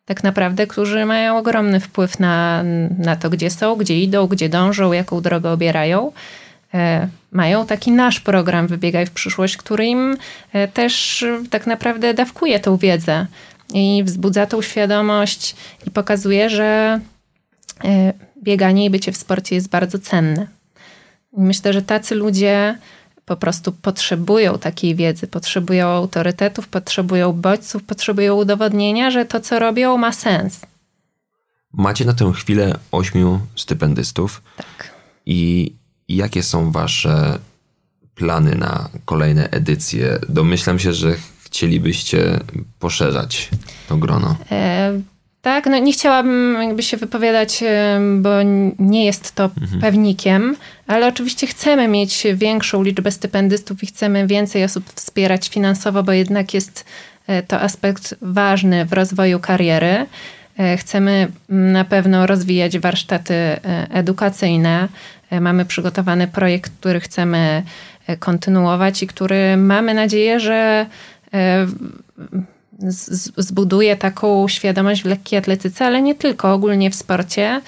[0.06, 2.64] tak naprawdę, którzy mają ogromny wpływ na,
[2.98, 6.12] na to, gdzie są, gdzie idą, gdzie dążą, jaką drogę obierają.
[6.74, 10.18] E, mają taki nasz program Wybiegaj w przyszłość, który im
[10.54, 13.26] e, też tak naprawdę dawkuje tą wiedzę
[13.74, 15.56] i wzbudza tą świadomość
[15.88, 17.00] i pokazuje, że
[17.84, 20.48] e, bieganie i bycie w sporcie jest bardzo cenne.
[21.38, 22.78] Myślę, że tacy ludzie
[23.26, 29.98] po prostu potrzebują takiej wiedzy, potrzebują autorytetów, potrzebują bodźców, potrzebują udowodnienia, że to, co robią,
[29.98, 30.62] ma sens.
[31.74, 34.42] Macie na tę chwilę ośmiu stypendystów.
[34.58, 34.94] Tak.
[35.26, 35.74] I
[36.10, 37.40] jakie są wasze
[38.16, 40.20] plany na kolejne edycje?
[40.30, 42.40] Domyślam się, że chcielibyście
[42.80, 43.50] poszerzać
[43.88, 44.36] to grono.
[44.52, 45.00] E
[45.42, 47.64] tak, no nie chciałabym jakby się wypowiadać,
[48.18, 48.30] bo
[48.80, 49.82] nie jest to mhm.
[49.82, 50.56] pewnikiem,
[50.88, 56.54] ale oczywiście chcemy mieć większą liczbę stypendystów i chcemy więcej osób wspierać finansowo, bo jednak
[56.54, 56.86] jest
[57.28, 60.06] e, to aspekt ważny w rozwoju kariery.
[60.58, 63.60] E, chcemy na pewno rozwijać warsztaty e,
[63.92, 64.88] edukacyjne.
[65.42, 67.64] Mamy przygotowany projekt, który chcemy
[68.20, 70.86] kontynuować i który mamy nadzieję, że
[73.38, 77.62] zbuduje taką świadomość w lekkiej atletyce, ale nie tylko, ogólnie w sporcie,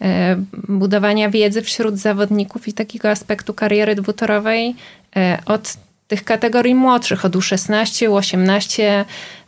[0.00, 0.36] e,
[0.68, 4.76] budowania wiedzy wśród zawodników i takiego aspektu kariery dwutorowej
[5.16, 5.74] e, od
[6.08, 9.04] tych kategorii młodszych, od U16, U18,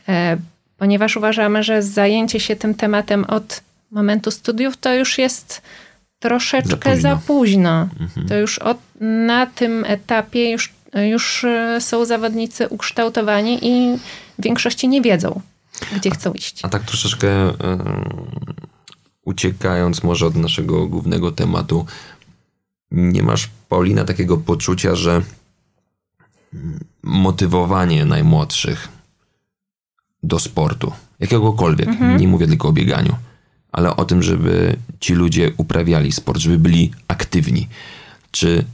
[0.09, 0.37] e,
[0.77, 5.61] ponieważ uważamy, że zajęcie się tym tematem od momentu studiów to już jest
[6.21, 7.89] troszeczkę za późno.
[7.99, 8.27] Mhm.
[8.27, 10.73] To już od, na tym etapie już,
[11.09, 11.45] już
[11.79, 13.97] są zawodnicy ukształtowani i
[14.39, 15.41] w większości nie wiedzą,
[15.95, 16.59] gdzie a, chcą iść.
[16.65, 17.53] A tak troszeczkę yy,
[19.25, 21.85] uciekając może od naszego głównego tematu,
[22.91, 25.21] nie masz, Paulina, takiego poczucia, że
[27.03, 28.87] motywowanie najmłodszych
[30.23, 32.17] do sportu, jakiegokolwiek, mhm.
[32.17, 33.15] nie mówię tylko o bieganiu,
[33.71, 37.67] ale o tym, żeby ci ludzie uprawiali sport, żeby byli aktywni.
[38.31, 38.65] Czy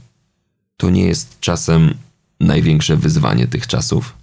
[0.76, 1.94] to nie jest czasem
[2.40, 4.14] największe wyzwanie tych czasów?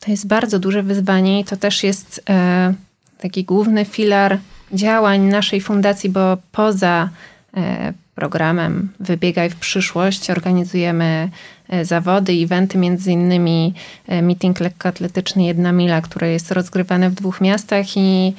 [0.00, 2.74] To jest bardzo duże wyzwanie i to też jest e,
[3.18, 4.38] taki główny filar
[4.72, 7.08] działań naszej fundacji, bo poza
[7.56, 11.30] e, programem Wybiegaj w przyszłość organizujemy
[11.68, 13.74] e, zawody, eventy, między innymi
[14.06, 18.34] e, meeting lekkoatletyczny Jedna Mila, który jest rozgrywany w dwóch miastach i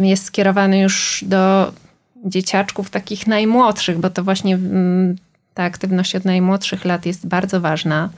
[0.00, 1.72] jest skierowany już do
[2.24, 5.16] dzieciaczków takich najmłodszych, bo to właśnie mm,
[5.54, 8.10] ta aktywność od najmłodszych lat jest bardzo ważna.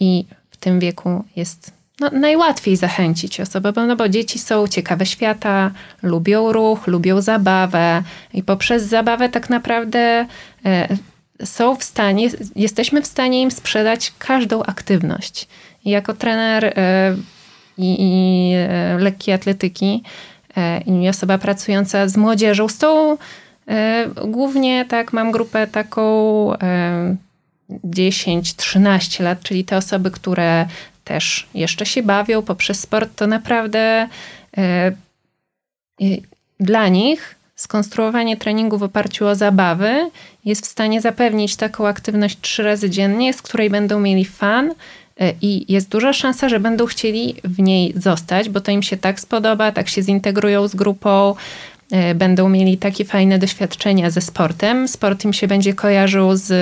[0.00, 0.24] I
[0.64, 5.70] tym wieku jest no, najłatwiej zachęcić osobę, bo, no bo dzieci są ciekawe świata,
[6.02, 8.02] lubią ruch, lubią zabawę
[8.34, 10.26] i poprzez zabawę tak naprawdę
[10.64, 10.88] e,
[11.44, 15.48] są w stanie, jesteśmy w stanie im sprzedać każdą aktywność.
[15.84, 17.16] I jako trener e,
[17.78, 20.02] i, i e, lekkiej atletyki.
[20.56, 23.16] E, i osoba pracująca z młodzieżą, z tą
[23.68, 26.02] e, głównie tak mam grupę taką
[26.54, 27.16] e,
[27.84, 30.66] 10-13 lat, czyli te osoby, które
[31.04, 34.08] też jeszcze się bawią poprzez sport, to naprawdę
[36.60, 40.10] dla nich skonstruowanie treningu w oparciu o zabawy
[40.44, 44.74] jest w stanie zapewnić taką aktywność trzy razy dziennie, z której będą mieli fan
[45.42, 49.20] i jest duża szansa, że będą chcieli w niej zostać, bo to im się tak
[49.20, 51.34] spodoba, tak się zintegrują z grupą,
[51.92, 54.88] e, będą mieli takie fajne doświadczenia ze sportem.
[54.88, 56.52] Sport im się będzie kojarzył z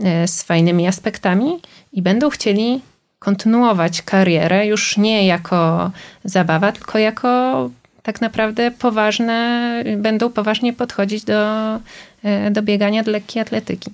[0.00, 1.60] E, z fajnymi aspektami
[1.92, 2.80] i będą chcieli
[3.18, 5.90] kontynuować karierę już nie jako
[6.24, 7.70] zabawa, tylko jako
[8.02, 11.74] tak naprawdę poważne, będą poważnie podchodzić do,
[12.22, 13.90] e, do biegania do lekkiej atletyki.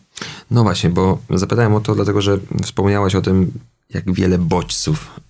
[0.50, 3.52] No właśnie, bo zapytałem o to, dlatego że wspomniałaś o tym,
[3.94, 5.20] jak wiele bodźców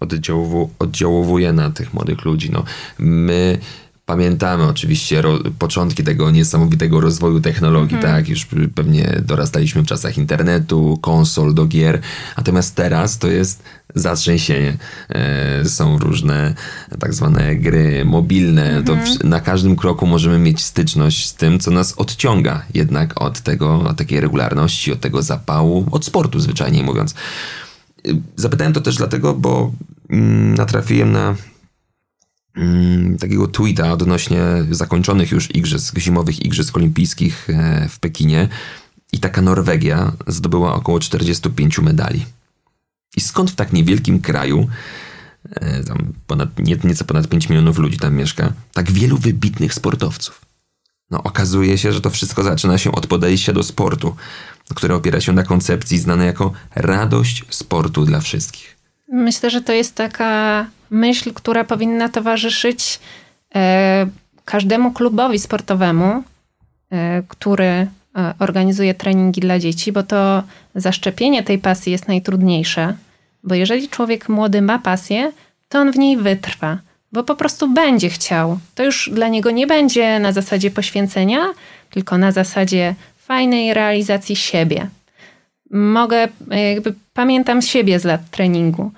[0.79, 2.51] oddziałowuje na tych młodych ludzi.
[2.53, 2.65] No,
[2.99, 3.59] my
[4.09, 8.11] Pamiętamy oczywiście ro, początki tego niesamowitego rozwoju technologii, mm.
[8.11, 8.29] tak?
[8.29, 12.01] Już pewnie dorastaliśmy w czasach internetu, konsol do gier,
[12.37, 13.63] natomiast teraz to jest
[13.95, 14.77] zatrzęsienie.
[15.09, 16.55] E, są różne
[16.99, 18.71] tak zwane gry mobilne.
[18.71, 18.85] Mm.
[18.85, 19.29] To mhm.
[19.29, 23.97] na każdym kroku możemy mieć styczność z tym, co nas odciąga jednak od tego, od
[23.97, 27.15] takiej regularności, od tego zapału, od sportu zwyczajnie mówiąc.
[28.37, 29.73] Zapytałem to też dlatego, bo
[30.11, 31.35] mm, natrafiłem na
[32.57, 38.49] mm, takiego tweeta odnośnie zakończonych już igrzysk, zimowych igrzysk olimpijskich e, w Pekinie
[39.13, 42.25] i taka Norwegia zdobyła około 45 medali.
[43.17, 44.69] I skąd w tak niewielkim kraju,
[45.51, 50.41] e, tam ponad, nie, nieco ponad 5 milionów ludzi tam mieszka, tak wielu wybitnych sportowców?
[51.11, 54.17] No okazuje się, że to wszystko zaczyna się od podejścia do sportu,
[54.75, 58.77] które opiera się na koncepcji znanej jako radość sportu dla wszystkich.
[59.13, 63.01] Myślę, że to jest taka myśl, która powinna towarzyszyć
[63.55, 64.07] e,
[64.45, 66.23] każdemu klubowi sportowemu,
[66.91, 67.87] e, który
[68.39, 70.43] organizuje treningi dla dzieci, bo to
[70.75, 72.95] zaszczepienie tej pasji jest najtrudniejsze.
[73.45, 75.33] Bo jeżeli człowiek młody ma pasję,
[75.69, 76.79] to on w niej wytrwa,
[77.13, 78.59] bo po prostu będzie chciał.
[78.75, 81.47] To już dla niego nie będzie na zasadzie poświęcenia,
[81.91, 84.89] tylko na zasadzie fajnej realizacji siebie.
[85.71, 88.91] Mogę, jakby pamiętam siebie z lat treningu.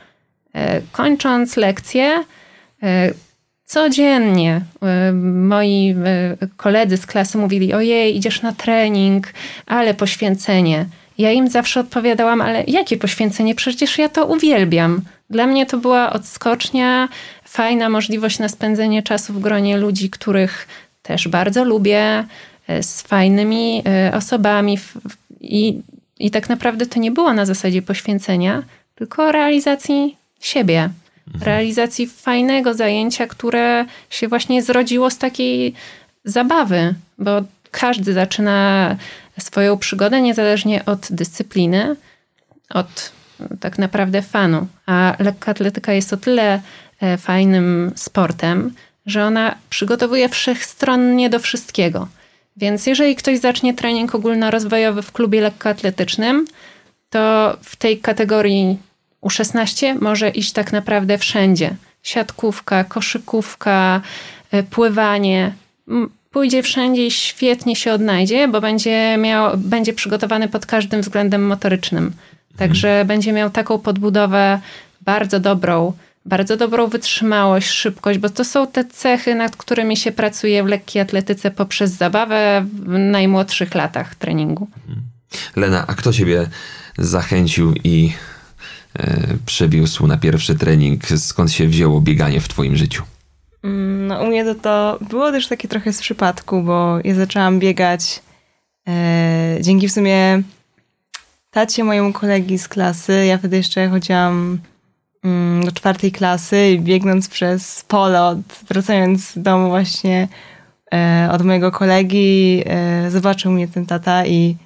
[0.55, 2.25] E, kończąc lekcję,
[2.83, 3.13] e,
[3.71, 5.95] codziennie e, moi
[6.57, 9.33] koledzy z klasy mówili: Ojej, idziesz na trening,
[9.67, 10.87] ale poświęcenie.
[11.19, 13.55] Ja im zawsze odpowiadałam: Ale jakie poświęcenie?
[13.55, 15.03] Przecież ja to uwielbiam.
[15.31, 17.09] Dla mnie to była odskocznia,
[17.45, 20.69] fajna możliwość na spędzenie czasu w gronie ludzi, których
[21.03, 22.25] też bardzo lubię,
[22.81, 24.79] z fajnymi osobami.
[25.41, 25.81] I,
[26.19, 28.63] I tak naprawdę to nie było na zasadzie poświęcenia,
[28.95, 30.91] tylko realizacji siebie.
[31.41, 35.75] Realizacji fajnego zajęcia, które się właśnie zrodziło z takiej
[36.25, 38.97] zabawy, bo każdy zaczyna
[39.39, 41.97] swoją przygodę niezależnie od dyscypliny,
[42.71, 43.13] od
[43.61, 44.67] tak naprawdę fanu.
[44.87, 46.61] A lekkoatletyka jest o tyle
[47.01, 48.75] e, fajnym sportem,
[49.07, 52.09] że ona przygotowuje wszechstronnie do wszystkiego.
[52.57, 56.45] Więc jeżeli ktoś zacznie trening ogólnorozwojowy w klubie lekkoatletycznym,
[57.11, 58.79] to w tej kategorii
[59.23, 61.77] u16 może iść tak naprawdę wszędzie.
[62.03, 64.01] Siatkówka, koszykówka,
[64.51, 65.53] e, pływanie.
[66.31, 72.13] Pójdzie wszędzie i świetnie się odnajdzie, bo będzie, miał, będzie przygotowany pod każdym względem motorycznym.
[72.57, 73.07] Także hmm.
[73.07, 74.61] będzie miał taką podbudowę
[75.01, 75.93] bardzo dobrą,
[76.25, 81.03] bardzo dobrą wytrzymałość, szybkość, bo to są te cechy, nad którymi się pracuje w lekkiej
[81.03, 84.69] atletyce poprzez zabawę w najmłodszych latach treningu.
[84.89, 85.03] Mhm.
[85.57, 86.47] Lena, a kto ciebie
[86.99, 88.13] zachęcił i
[88.99, 91.07] E, przewiózł na pierwszy trening?
[91.07, 93.03] Skąd się wzięło bieganie w twoim życiu?
[93.63, 97.59] Mm, no u mnie to, to było też takie trochę z przypadku, bo ja zaczęłam
[97.59, 98.23] biegać
[98.89, 100.43] e, dzięki w sumie
[101.51, 103.27] tacie mojemu kolegi z klasy.
[103.27, 104.59] Ja wtedy jeszcze chodziłam
[105.25, 110.29] mm, do czwartej klasy i biegnąc przez pole, wracając z domu właśnie
[110.95, 114.57] e, od mojego kolegi, e, zobaczył mnie ten tata i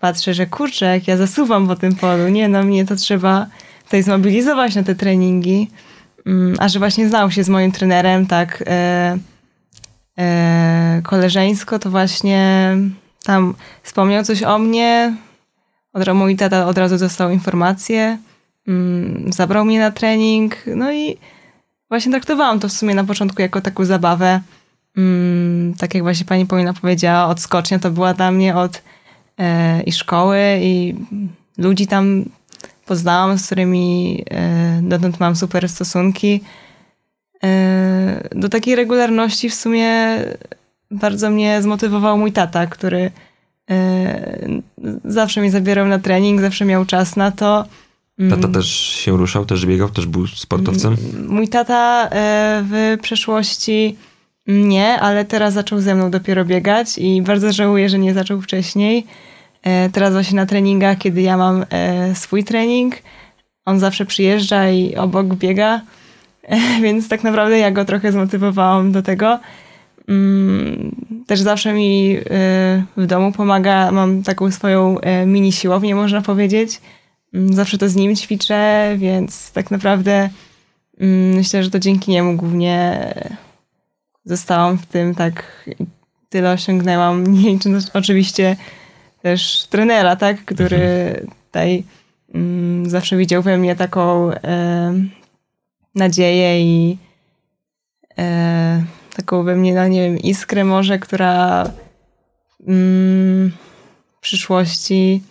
[0.00, 3.46] patrzę, że kurczę, jak ja zasuwam po tym polu, nie, no mnie to trzeba
[3.84, 5.70] tutaj zmobilizować na te treningi.
[6.26, 9.18] Mm, a że właśnie znał się z moim trenerem tak e,
[10.18, 12.76] e, koleżeńsko, to właśnie
[13.24, 15.16] tam wspomniał coś o mnie.
[15.92, 18.18] Od, mój tata od razu dostał informację,
[18.68, 21.16] mm, zabrał mnie na trening, no i
[21.88, 24.40] właśnie traktowałam to w sumie na początku jako taką zabawę.
[24.96, 28.82] Mm, tak jak właśnie pani Paulina powiedziała, odskocznia to była dla mnie od
[29.86, 30.94] i szkoły i
[31.58, 32.24] ludzi tam
[32.86, 36.40] poznałam, z którymi e, dotąd mam super stosunki.
[37.44, 40.18] E, do takiej regularności w sumie
[40.90, 43.10] bardzo mnie zmotywował mój tata, który
[45.04, 47.64] zawsze mnie zabierał na trening, zawsze miał czas na to.
[48.30, 48.52] Tata mm.
[48.52, 50.96] też się ruszał, też biegał, też był sportowcem?
[51.28, 52.08] Mój tata
[52.62, 53.96] w przeszłości
[54.46, 59.06] nie, ale teraz zaczął ze mną dopiero biegać i bardzo żałuję, że nie zaczął wcześniej.
[59.62, 62.94] E, teraz właśnie na treningach, kiedy ja mam e, swój trening,
[63.64, 65.80] on zawsze przyjeżdża i obok biega,
[66.82, 69.40] więc tak naprawdę ja go trochę zmotywowałam do tego.
[70.08, 72.22] Mm, też zawsze mi e,
[72.96, 76.80] w domu pomaga, mam taką swoją mini siłownię, można powiedzieć.
[77.34, 80.30] Mm, zawsze to z nim ćwiczę, więc tak naprawdę
[81.00, 83.14] mm, myślę, że to dzięki niemu głównie
[84.24, 85.64] zostałam w tym tak
[86.28, 87.26] tyle osiągnęłam.
[87.34, 88.56] Nie licząc oczywiście
[89.22, 91.26] też trenera, tak, który mhm.
[91.46, 91.84] tutaj
[92.34, 94.94] mm, zawsze widział we mnie taką e,
[95.94, 96.98] nadzieję i
[98.18, 98.84] e,
[99.16, 101.64] taką we mnie, no nie wiem, iskrę może, która
[102.66, 103.52] mm,
[104.16, 105.22] w przyszłości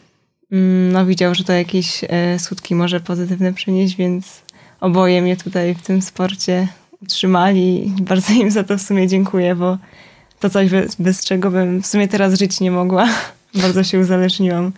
[0.51, 4.41] mm, no widział, że to jakieś e, skutki może pozytywne przynieść, więc
[4.81, 6.67] oboje mnie tutaj w tym sporcie
[7.01, 9.77] utrzymali i bardzo im za to w sumie dziękuję, bo
[10.39, 13.07] to coś bez, bez czego bym w sumie teraz żyć nie mogła.
[13.61, 14.71] Bardzo się uzależniłam.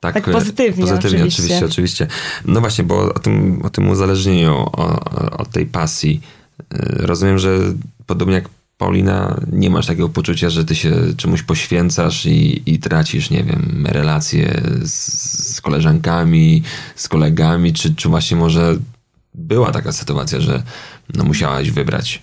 [0.00, 1.42] Tak, tak pozytywnie, pozytywnie oczywiście.
[1.42, 1.66] oczywiście.
[1.66, 2.06] oczywiście.
[2.44, 5.00] No właśnie, bo o tym, o tym uzależnieniu, o,
[5.38, 6.20] o tej pasji.
[6.60, 6.66] Y,
[7.06, 7.58] rozumiem, że
[8.06, 13.30] podobnie jak Paulina, nie masz takiego poczucia, że ty się czemuś poświęcasz i, i tracisz,
[13.30, 16.62] nie wiem, relacje z, z koleżankami,
[16.96, 18.76] z kolegami, czy, czy właśnie może
[19.34, 20.62] była taka sytuacja, że
[21.14, 22.22] no musiałaś wybrać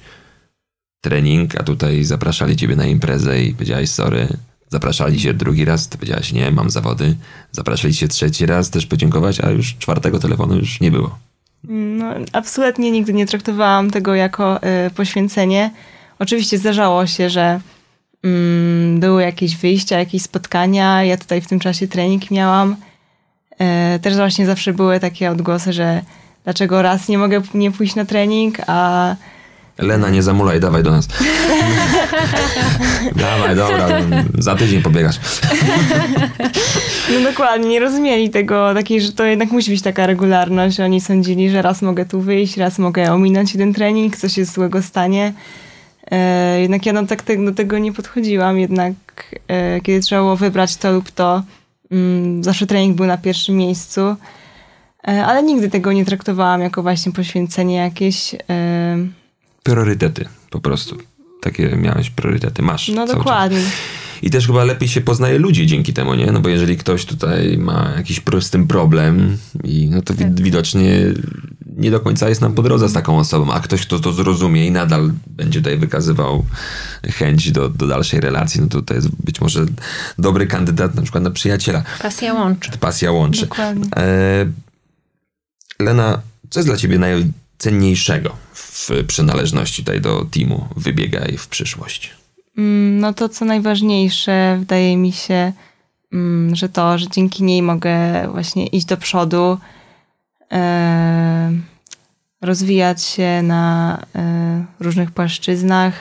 [1.02, 4.28] trening, a tutaj zapraszali ciebie na imprezę i powiedziałaś sorry,
[4.70, 7.16] zapraszali cię drugi raz, ty powiedziałaś nie, mam zawody,
[7.52, 11.18] zapraszali cię trzeci raz, też podziękować, a już czwartego telefonu już nie było.
[11.70, 15.72] No, absolutnie nigdy nie traktowałam tego jako y, poświęcenie.
[16.20, 17.60] Oczywiście zdarzało się, że
[18.24, 21.04] mm, były jakieś wyjścia, jakieś spotkania.
[21.04, 22.76] Ja tutaj w tym czasie trening miałam.
[23.60, 26.02] E, też właśnie zawsze były takie odgłosy, że
[26.46, 29.16] dlaczego raz nie mogę nie pójść na trening, a
[29.78, 31.08] Lena, nie zamulaj, dawaj do nas.
[33.16, 33.88] dawaj, dobra,
[34.38, 35.20] za tydzień pobiegasz.
[37.14, 40.80] no dokładnie, nie rozumieli tego, takiej, że to jednak musi być taka regularność.
[40.80, 44.82] Oni sądzili, że raz mogę tu wyjść, raz mogę ominąć jeden trening, coś się złego
[44.82, 45.34] stanie.
[46.12, 48.94] E, jednak ja no, tak do tego nie podchodziłam, jednak
[49.48, 51.44] e, kiedy trzeba było wybrać to lub to,
[51.92, 54.16] mm, zawsze trening był na pierwszym miejscu,
[55.06, 58.36] ale nigdy tego nie traktowałam jako właśnie poświęcenie jakieś.
[59.64, 60.98] Priorytety po prostu.
[61.42, 62.88] Takie miałeś priorytety, masz.
[62.88, 63.58] No dokładnie.
[63.58, 63.72] Czas.
[64.22, 66.32] I też chyba lepiej się poznaje ludzi dzięki temu, nie?
[66.32, 70.42] No bo jeżeli ktoś tutaj ma jakiś prostym problem i no to tak.
[70.42, 71.14] widocznie
[71.78, 74.68] nie do końca jest nam po drodze z taką osobą, a ktoś, kto to zrozumie
[74.68, 76.46] i nadal będzie tutaj wykazywał
[77.04, 79.66] chęć do, do dalszej relacji, no to to jest być może
[80.20, 81.84] dobry kandydat na przykład na przyjaciela.
[82.02, 82.72] Pasja łączy.
[82.80, 83.42] Pasja łączy.
[83.42, 83.86] Dokładnie.
[83.96, 84.46] E,
[85.80, 92.12] Lena, co jest dla ciebie najcenniejszego w przynależności tutaj do teamu Wybiegaj w przyszłość?
[92.58, 95.54] Mm, no to co najważniejsze, wydaje mi się,
[96.14, 99.58] mm, że to, że dzięki niej mogę właśnie iść do przodu,
[100.52, 101.52] e,
[102.42, 105.94] rozwijać się na e, różnych płaszczyznach.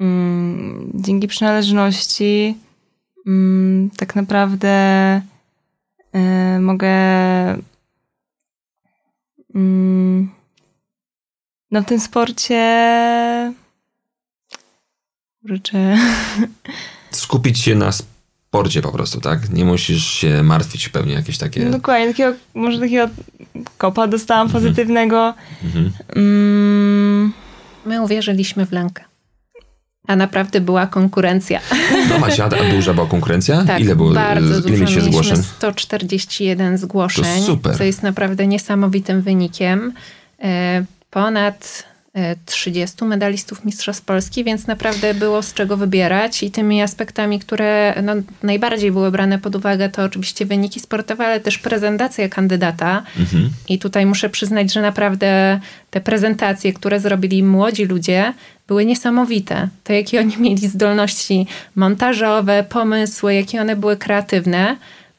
[0.00, 2.56] Mm, dzięki przynależności
[3.96, 4.68] tak naprawdę
[6.12, 6.90] e, mogę
[11.70, 12.60] no w tym sporcie
[15.42, 15.96] kurczę.
[17.10, 19.50] Skupić się na sporcie po prostu, tak?
[19.50, 21.64] Nie musisz się martwić pewnie jakieś takie...
[21.64, 23.08] No dokładnie, takiego, może takiego
[23.78, 24.64] kopa dostałam mhm.
[24.64, 25.34] pozytywnego.
[25.64, 25.92] Mhm.
[26.16, 27.32] Mm.
[27.86, 29.09] My uwierzyliśmy w Lenkę.
[30.10, 31.60] A naprawdę była konkurencja.
[32.08, 33.64] No Macia, a duża była konkurencja?
[33.64, 35.00] Tak, Ile było bardzo ile dużo.
[35.00, 35.36] zgłoszeń?
[35.42, 37.76] 141 zgłoszeń, to super.
[37.76, 39.92] co jest naprawdę niesamowitym wynikiem.
[40.42, 41.84] E, ponad
[42.46, 48.12] 30 medalistów Mistrzostw Polski, więc naprawdę było z czego wybierać i tymi aspektami, które no,
[48.42, 53.02] najbardziej były brane pod uwagę, to oczywiście wyniki sportowe, ale też prezentacja kandydata.
[53.18, 53.50] Mhm.
[53.68, 58.32] I tutaj muszę przyznać, że naprawdę te prezentacje, które zrobili młodzi ludzie,
[58.70, 59.68] były niesamowite.
[59.84, 61.46] To, jakie oni mieli zdolności
[61.76, 64.76] montażowe, pomysły, jakie one były kreatywne,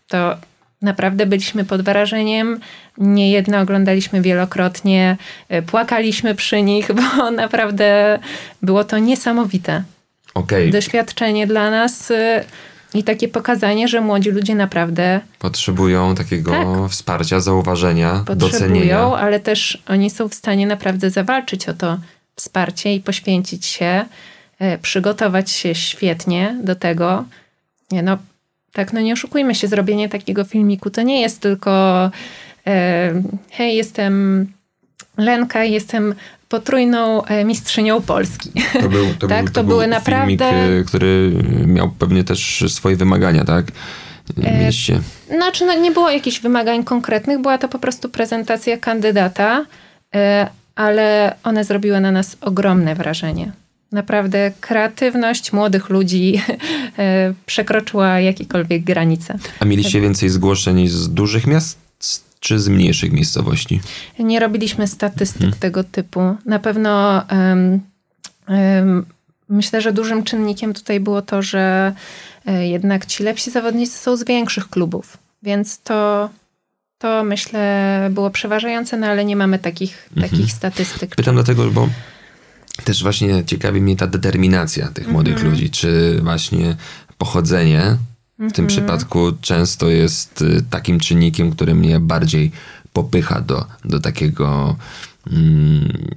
[0.07, 0.37] to
[0.81, 2.59] Naprawdę byliśmy pod wrażeniem.
[2.97, 5.17] Niejedno oglądaliśmy wielokrotnie,
[5.49, 8.19] e, płakaliśmy przy nich, bo naprawdę
[8.61, 9.83] było to niesamowite.
[10.33, 10.69] Okay.
[10.69, 12.43] Doświadczenie dla nas e,
[12.93, 16.91] i takie pokazanie, że młodzi ludzie naprawdę potrzebują takiego tak.
[16.91, 18.99] wsparcia, zauważenia, potrzebują, docenienia.
[18.99, 21.97] ale też oni są w stanie naprawdę zawalczyć o to
[22.35, 24.05] wsparcie i poświęcić się,
[24.59, 27.25] e, przygotować się świetnie do tego.
[28.03, 28.17] No,
[28.73, 31.71] tak, no nie oszukujmy się, zrobienie takiego filmiku to nie jest tylko
[32.67, 34.47] e, hej, jestem
[35.17, 36.15] Lenka, jestem
[36.49, 38.51] potrójną e, mistrzynią Polski.
[38.81, 40.51] To był, to tak, był, to, to były naprawdę...
[40.51, 41.31] filmik, który
[41.65, 43.65] miał pewnie też swoje wymagania, tak?
[44.37, 44.99] Mieliście...
[45.29, 49.65] E, znaczy, no, nie było jakichś wymagań konkretnych, była to po prostu prezentacja kandydata,
[50.81, 53.51] ale one zrobiły na nas ogromne wrażenie.
[53.91, 56.33] Naprawdę kreatywność młodych ludzi
[56.97, 59.37] e, przekroczyła jakiekolwiek granice.
[59.59, 61.77] A mieliście więcej zgłoszeń z dużych miast
[62.39, 63.81] czy z mniejszych miejscowości?
[64.19, 65.59] Nie robiliśmy statystyk hmm.
[65.59, 66.35] tego typu.
[66.45, 67.79] Na pewno um,
[68.47, 69.05] um,
[69.49, 71.93] myślę, że dużym czynnikiem tutaj było to, że
[72.45, 76.29] e, jednak ci lepsi zawodnicy są z większych klubów, więc to
[77.01, 80.29] to myślę było przeważające, no ale nie mamy takich, mhm.
[80.29, 81.15] takich statystyk.
[81.15, 81.89] Pytam dlatego, bo
[82.83, 85.51] też właśnie ciekawi mnie ta determinacja tych młodych mm -hmm.
[85.51, 86.75] ludzi, czy właśnie
[87.17, 87.97] pochodzenie
[88.49, 88.67] w tym mhm.
[88.67, 92.51] przypadku często jest y, takim czynnikiem, który mnie bardziej
[92.93, 94.75] popycha do, do takiego
[95.31, 96.07] mm,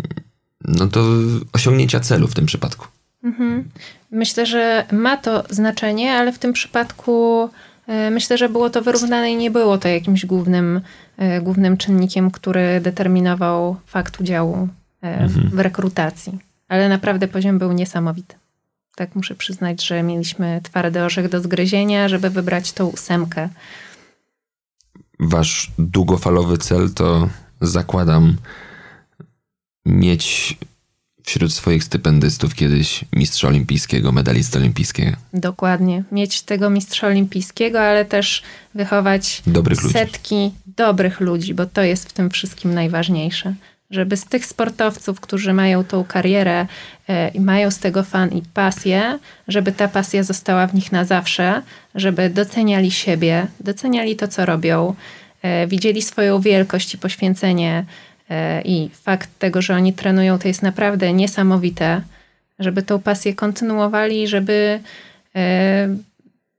[0.64, 1.05] no do
[1.53, 2.87] osiągnięcia celu w tym przypadku.
[3.24, 3.68] Mhm.
[4.11, 7.51] Myślę, że ma to znaczenie, ale w tym przypadku
[7.87, 10.80] myślę, że było to wyrównane i nie było to jakimś głównym,
[11.16, 14.68] e, głównym czynnikiem, który determinował fakt udziału
[15.03, 16.39] e, w rekrutacji.
[16.68, 18.35] Ale naprawdę poziom był niesamowity.
[18.97, 23.49] Tak muszę przyznać, że mieliśmy twardy orzech do zgryzienia, żeby wybrać tą ósemkę.
[25.20, 27.28] Wasz długofalowy cel to
[27.61, 28.37] zakładam
[29.87, 30.59] mieć
[31.25, 35.16] wśród swoich stypendystów kiedyś mistrza olimpijskiego, medalista olimpijskiego.
[35.35, 36.03] Dokładnie.
[36.12, 38.43] Mieć tego mistrza olimpijskiego, ale też
[38.75, 39.93] wychować Dobrych ludzi.
[39.93, 43.55] setki dobrych ludzi, bo to jest w tym wszystkim najważniejsze.
[43.91, 46.66] Żeby z tych sportowców, którzy mają tą karierę
[47.09, 49.18] e, i mają z tego fan i pasję,
[49.49, 51.62] żeby ta pasja została w nich na zawsze,
[51.95, 54.95] żeby doceniali siebie, doceniali to, co robią,
[55.43, 57.85] e, widzieli swoją wielkość i poświęcenie
[58.64, 62.03] i fakt tego, że oni trenują, to jest naprawdę niesamowite,
[62.59, 64.81] żeby tą pasję kontynuowali, żeby
[65.37, 65.89] e,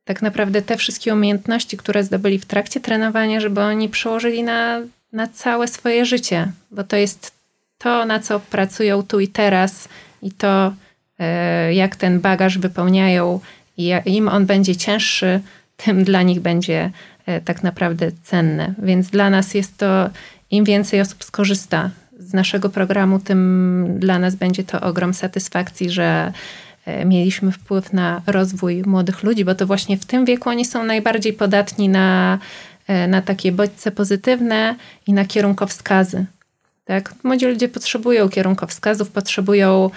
[0.06, 4.82] tak naprawdę te wszystkie umiejętności, które zdobyli w trakcie trenowania, żeby oni przełożyli na,
[5.14, 7.32] na całe swoje życie, bo to jest
[7.78, 9.90] to, na co pracują tu i teraz
[10.22, 10.74] i to,
[11.20, 13.40] e, jak ten bagaż wypełniają
[13.78, 15.40] i im on będzie cięższy,
[15.86, 16.92] tym dla nich będzie
[17.26, 18.74] e, tak naprawdę cenne.
[18.78, 20.10] Więc dla nas jest to,
[20.52, 21.90] im więcej osób skorzysta
[22.20, 26.34] z naszego programu, tym dla nas będzie to ogrom satysfakcji, że
[26.86, 30.84] e, mieliśmy wpływ na rozwój młodych ludzi, bo to właśnie w tym wieku oni są
[30.84, 32.40] najbardziej podatni na,
[32.88, 34.76] e, na takie bodźce pozytywne
[35.08, 36.26] i na kierunkowskazy.
[36.86, 37.14] Tak?
[37.24, 39.90] Młodzi ludzie potrzebują kierunkowskazów, potrzebują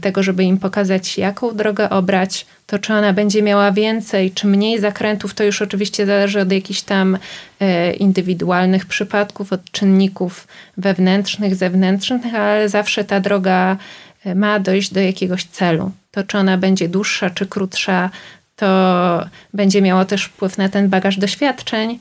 [0.00, 2.46] tego, żeby im pokazać, jaką drogę obrać.
[2.66, 6.80] To, czy ona będzie miała więcej, czy mniej zakrętów, to już oczywiście zależy od jakichś
[6.80, 7.18] tam
[7.60, 10.46] e, indywidualnych przypadków, od czynników
[10.76, 13.76] wewnętrznych, zewnętrznych, ale zawsze ta droga
[14.24, 15.92] e, ma dojść do jakiegoś celu.
[16.10, 18.10] To, czy ona będzie dłuższa, czy krótsza,
[18.56, 21.98] to będzie miało też wpływ na ten bagaż doświadczeń,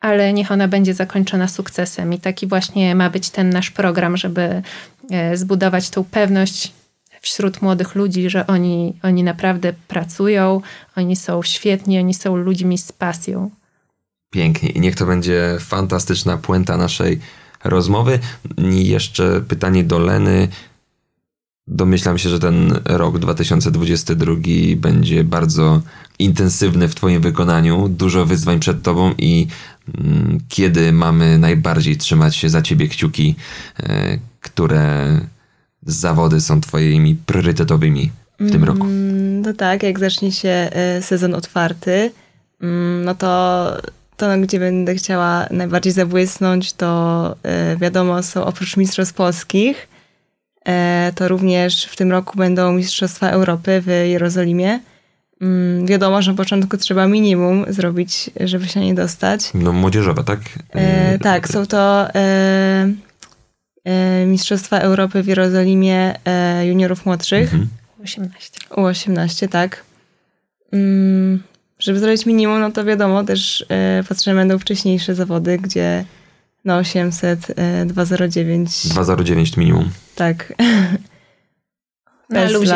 [0.00, 2.12] ale niech ona będzie zakończona sukcesem.
[2.12, 4.62] I taki właśnie ma być ten nasz program, żeby
[5.10, 6.72] e, zbudować tą pewność
[7.22, 10.60] wśród młodych ludzi, że oni, oni naprawdę pracują,
[10.96, 13.50] oni są świetni, oni są ludźmi z pasją.
[14.30, 17.20] Pięknie i niech to będzie fantastyczna puenta naszej
[17.64, 18.18] rozmowy.
[18.58, 20.48] I jeszcze pytanie do Leny.
[21.66, 24.34] Domyślam się, że ten rok 2022
[24.76, 25.82] będzie bardzo
[26.18, 29.46] intensywny w Twoim wykonaniu, dużo wyzwań przed Tobą i
[29.98, 33.34] mm, kiedy mamy najbardziej trzymać się za Ciebie kciuki,
[33.78, 35.20] e, które
[35.86, 38.10] zawody są Twoimi priorytetowymi
[38.40, 38.84] w tym roku?
[38.84, 42.10] Mm, No tak, jak zacznie się e, sezon otwarty,
[42.60, 43.62] mm, no to
[44.16, 49.88] to, gdzie będę chciała najbardziej zabłysnąć, to e, wiadomo, są oprócz Mistrzostw Polskich,
[50.64, 54.80] e, to również w tym roku będą Mistrzostwa Europy w Jerozolimie.
[55.40, 59.50] Mm, Wiadomo, że na początku trzeba minimum zrobić, żeby się nie dostać.
[59.54, 60.40] No młodzieżowe, tak?
[60.70, 62.92] E, tak, są to e,
[64.26, 67.42] Mistrzostwa Europy w Jerozolimie e, juniorów młodszych.
[67.54, 67.68] Mhm.
[68.04, 68.50] 18.
[68.70, 69.84] U18, tak.
[70.72, 71.42] Mm,
[71.78, 76.04] żeby zrobić minimum, no to wiadomo, też e, potrzebne będą wcześniejsze zawody, gdzie
[76.64, 79.90] na 800, e, 209, 2,09 minimum.
[80.14, 80.52] tak.
[82.30, 82.72] Na luzie.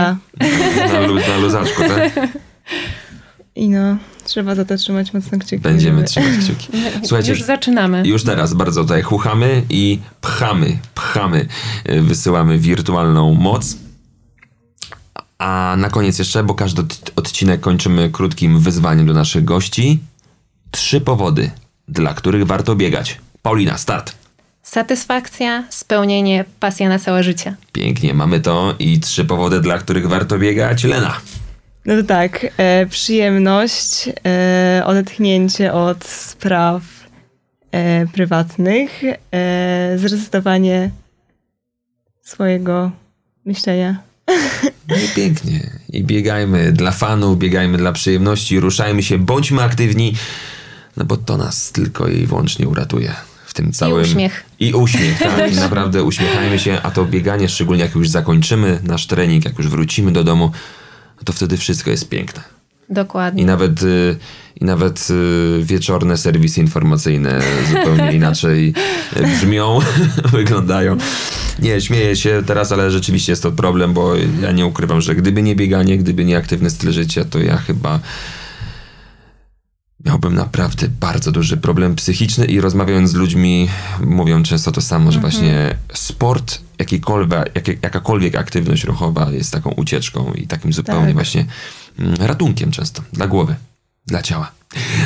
[0.93, 2.13] Na, lu- na luzaczku, tak?
[3.57, 3.97] I no,
[4.27, 5.59] trzeba za to trzymać mocno kciuki.
[5.59, 6.69] Będziemy żeby- trzymać kciuki.
[7.07, 8.03] Słuchajcie, Już zaczynamy.
[8.07, 11.47] już teraz bardzo tutaj chuchamy i pchamy, pchamy.
[11.91, 13.77] Y, Wysyłamy wirtualną moc.
[15.39, 19.99] A na koniec jeszcze, bo każdy od- odcinek kończymy krótkim wyzwaniem do naszych gości.
[20.71, 21.51] Trzy powody,
[21.89, 23.21] dla których warto biegać.
[23.43, 24.13] Paulina, start.
[24.63, 27.57] Satysfakcja, spełnienie, pasja na całe życie.
[27.73, 30.85] Pięknie, mamy to i trzy powody, dla których warto biegać.
[30.85, 31.17] Lena.
[31.87, 36.83] No to tak, e, przyjemność, e, odetchnięcie od spraw
[37.73, 39.03] e, prywatnych,
[39.35, 39.99] e,
[42.23, 42.91] swojego
[43.45, 44.03] myślenia.
[44.89, 45.71] No i pięknie.
[45.89, 50.15] I biegajmy dla fanów, biegajmy dla przyjemności, ruszajmy się, bądźmy aktywni,
[50.97, 53.15] no bo to nas tylko i wyłącznie uratuje
[53.47, 54.03] w tym całym...
[54.03, 54.45] uśmiech.
[54.61, 55.53] I uśmiech, tak.
[55.53, 59.69] I naprawdę uśmiechajmy się, a to bieganie, szczególnie jak już zakończymy nasz trening, jak już
[59.69, 60.51] wrócimy do domu,
[61.25, 62.43] to wtedy wszystko jest piękne.
[62.89, 63.43] Dokładnie.
[63.43, 64.17] I nawet, y,
[64.61, 67.41] i nawet y, wieczorne serwisy informacyjne
[67.71, 68.75] zupełnie inaczej
[69.17, 69.79] y, brzmią,
[70.33, 70.97] wyglądają.
[71.59, 74.13] Nie, śmieję się teraz, ale rzeczywiście jest to problem, bo
[74.43, 78.01] ja nie ukrywam, że gdyby nie bieganie, gdyby nie aktywny styl życia, to ja chyba
[80.05, 83.69] miałbym naprawdę bardzo duży problem psychiczny i rozmawiając z ludźmi
[84.01, 90.33] mówią często to samo, że właśnie sport, jakikolwiek, jak, jakakolwiek aktywność ruchowa jest taką ucieczką
[90.33, 91.15] i takim zupełnie Tak.
[91.15, 91.47] właśnie
[91.99, 93.55] mm, ratunkiem często dla głowy,
[94.07, 94.57] dla ciała.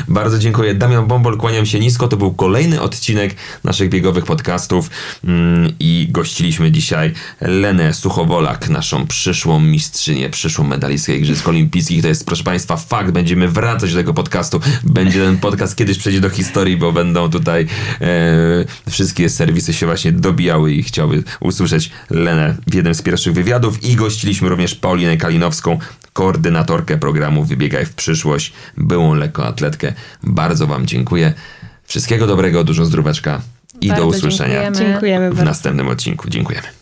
[0.09, 0.74] Bardzo dziękuję.
[0.74, 2.09] Damian Bombol, kłaniam się nisko.
[2.09, 3.34] To był kolejny odcinek
[3.64, 4.90] naszych biegowych podcastów
[5.24, 12.03] mm, i gościliśmy dzisiaj Lenę Suchowolak, naszą przyszłą mistrzynię, przyszłą medalistkę Igrzysk Olimpijskich.
[12.03, 13.11] To jest, proszę Państwa, fakt.
[13.11, 14.61] Będziemy wracać do tego podcastu.
[14.84, 17.66] Będzie ten podcast kiedyś przejdzie do historii, bo będą tutaj
[18.01, 23.84] e, wszystkie serwisy się właśnie dobijały i chciały usłyszeć Lenę w jednym z pierwszych wywiadów.
[23.84, 25.78] I gościliśmy również Paulinę Kalinowską,
[26.12, 29.92] koordynatorkę programu Wybiegaj w przyszłość, byłą lekkoatletkę.
[30.22, 31.32] Bardzo Wam dziękuję.
[31.84, 33.40] Wszystkiego dobrego, dużo zdróweczka
[33.80, 34.92] i Bardzo do usłyszenia dziękujemy.
[34.92, 35.44] Dziękujemy w bardzo.
[35.44, 36.30] następnym odcinku.
[36.30, 36.79] Dziękujemy.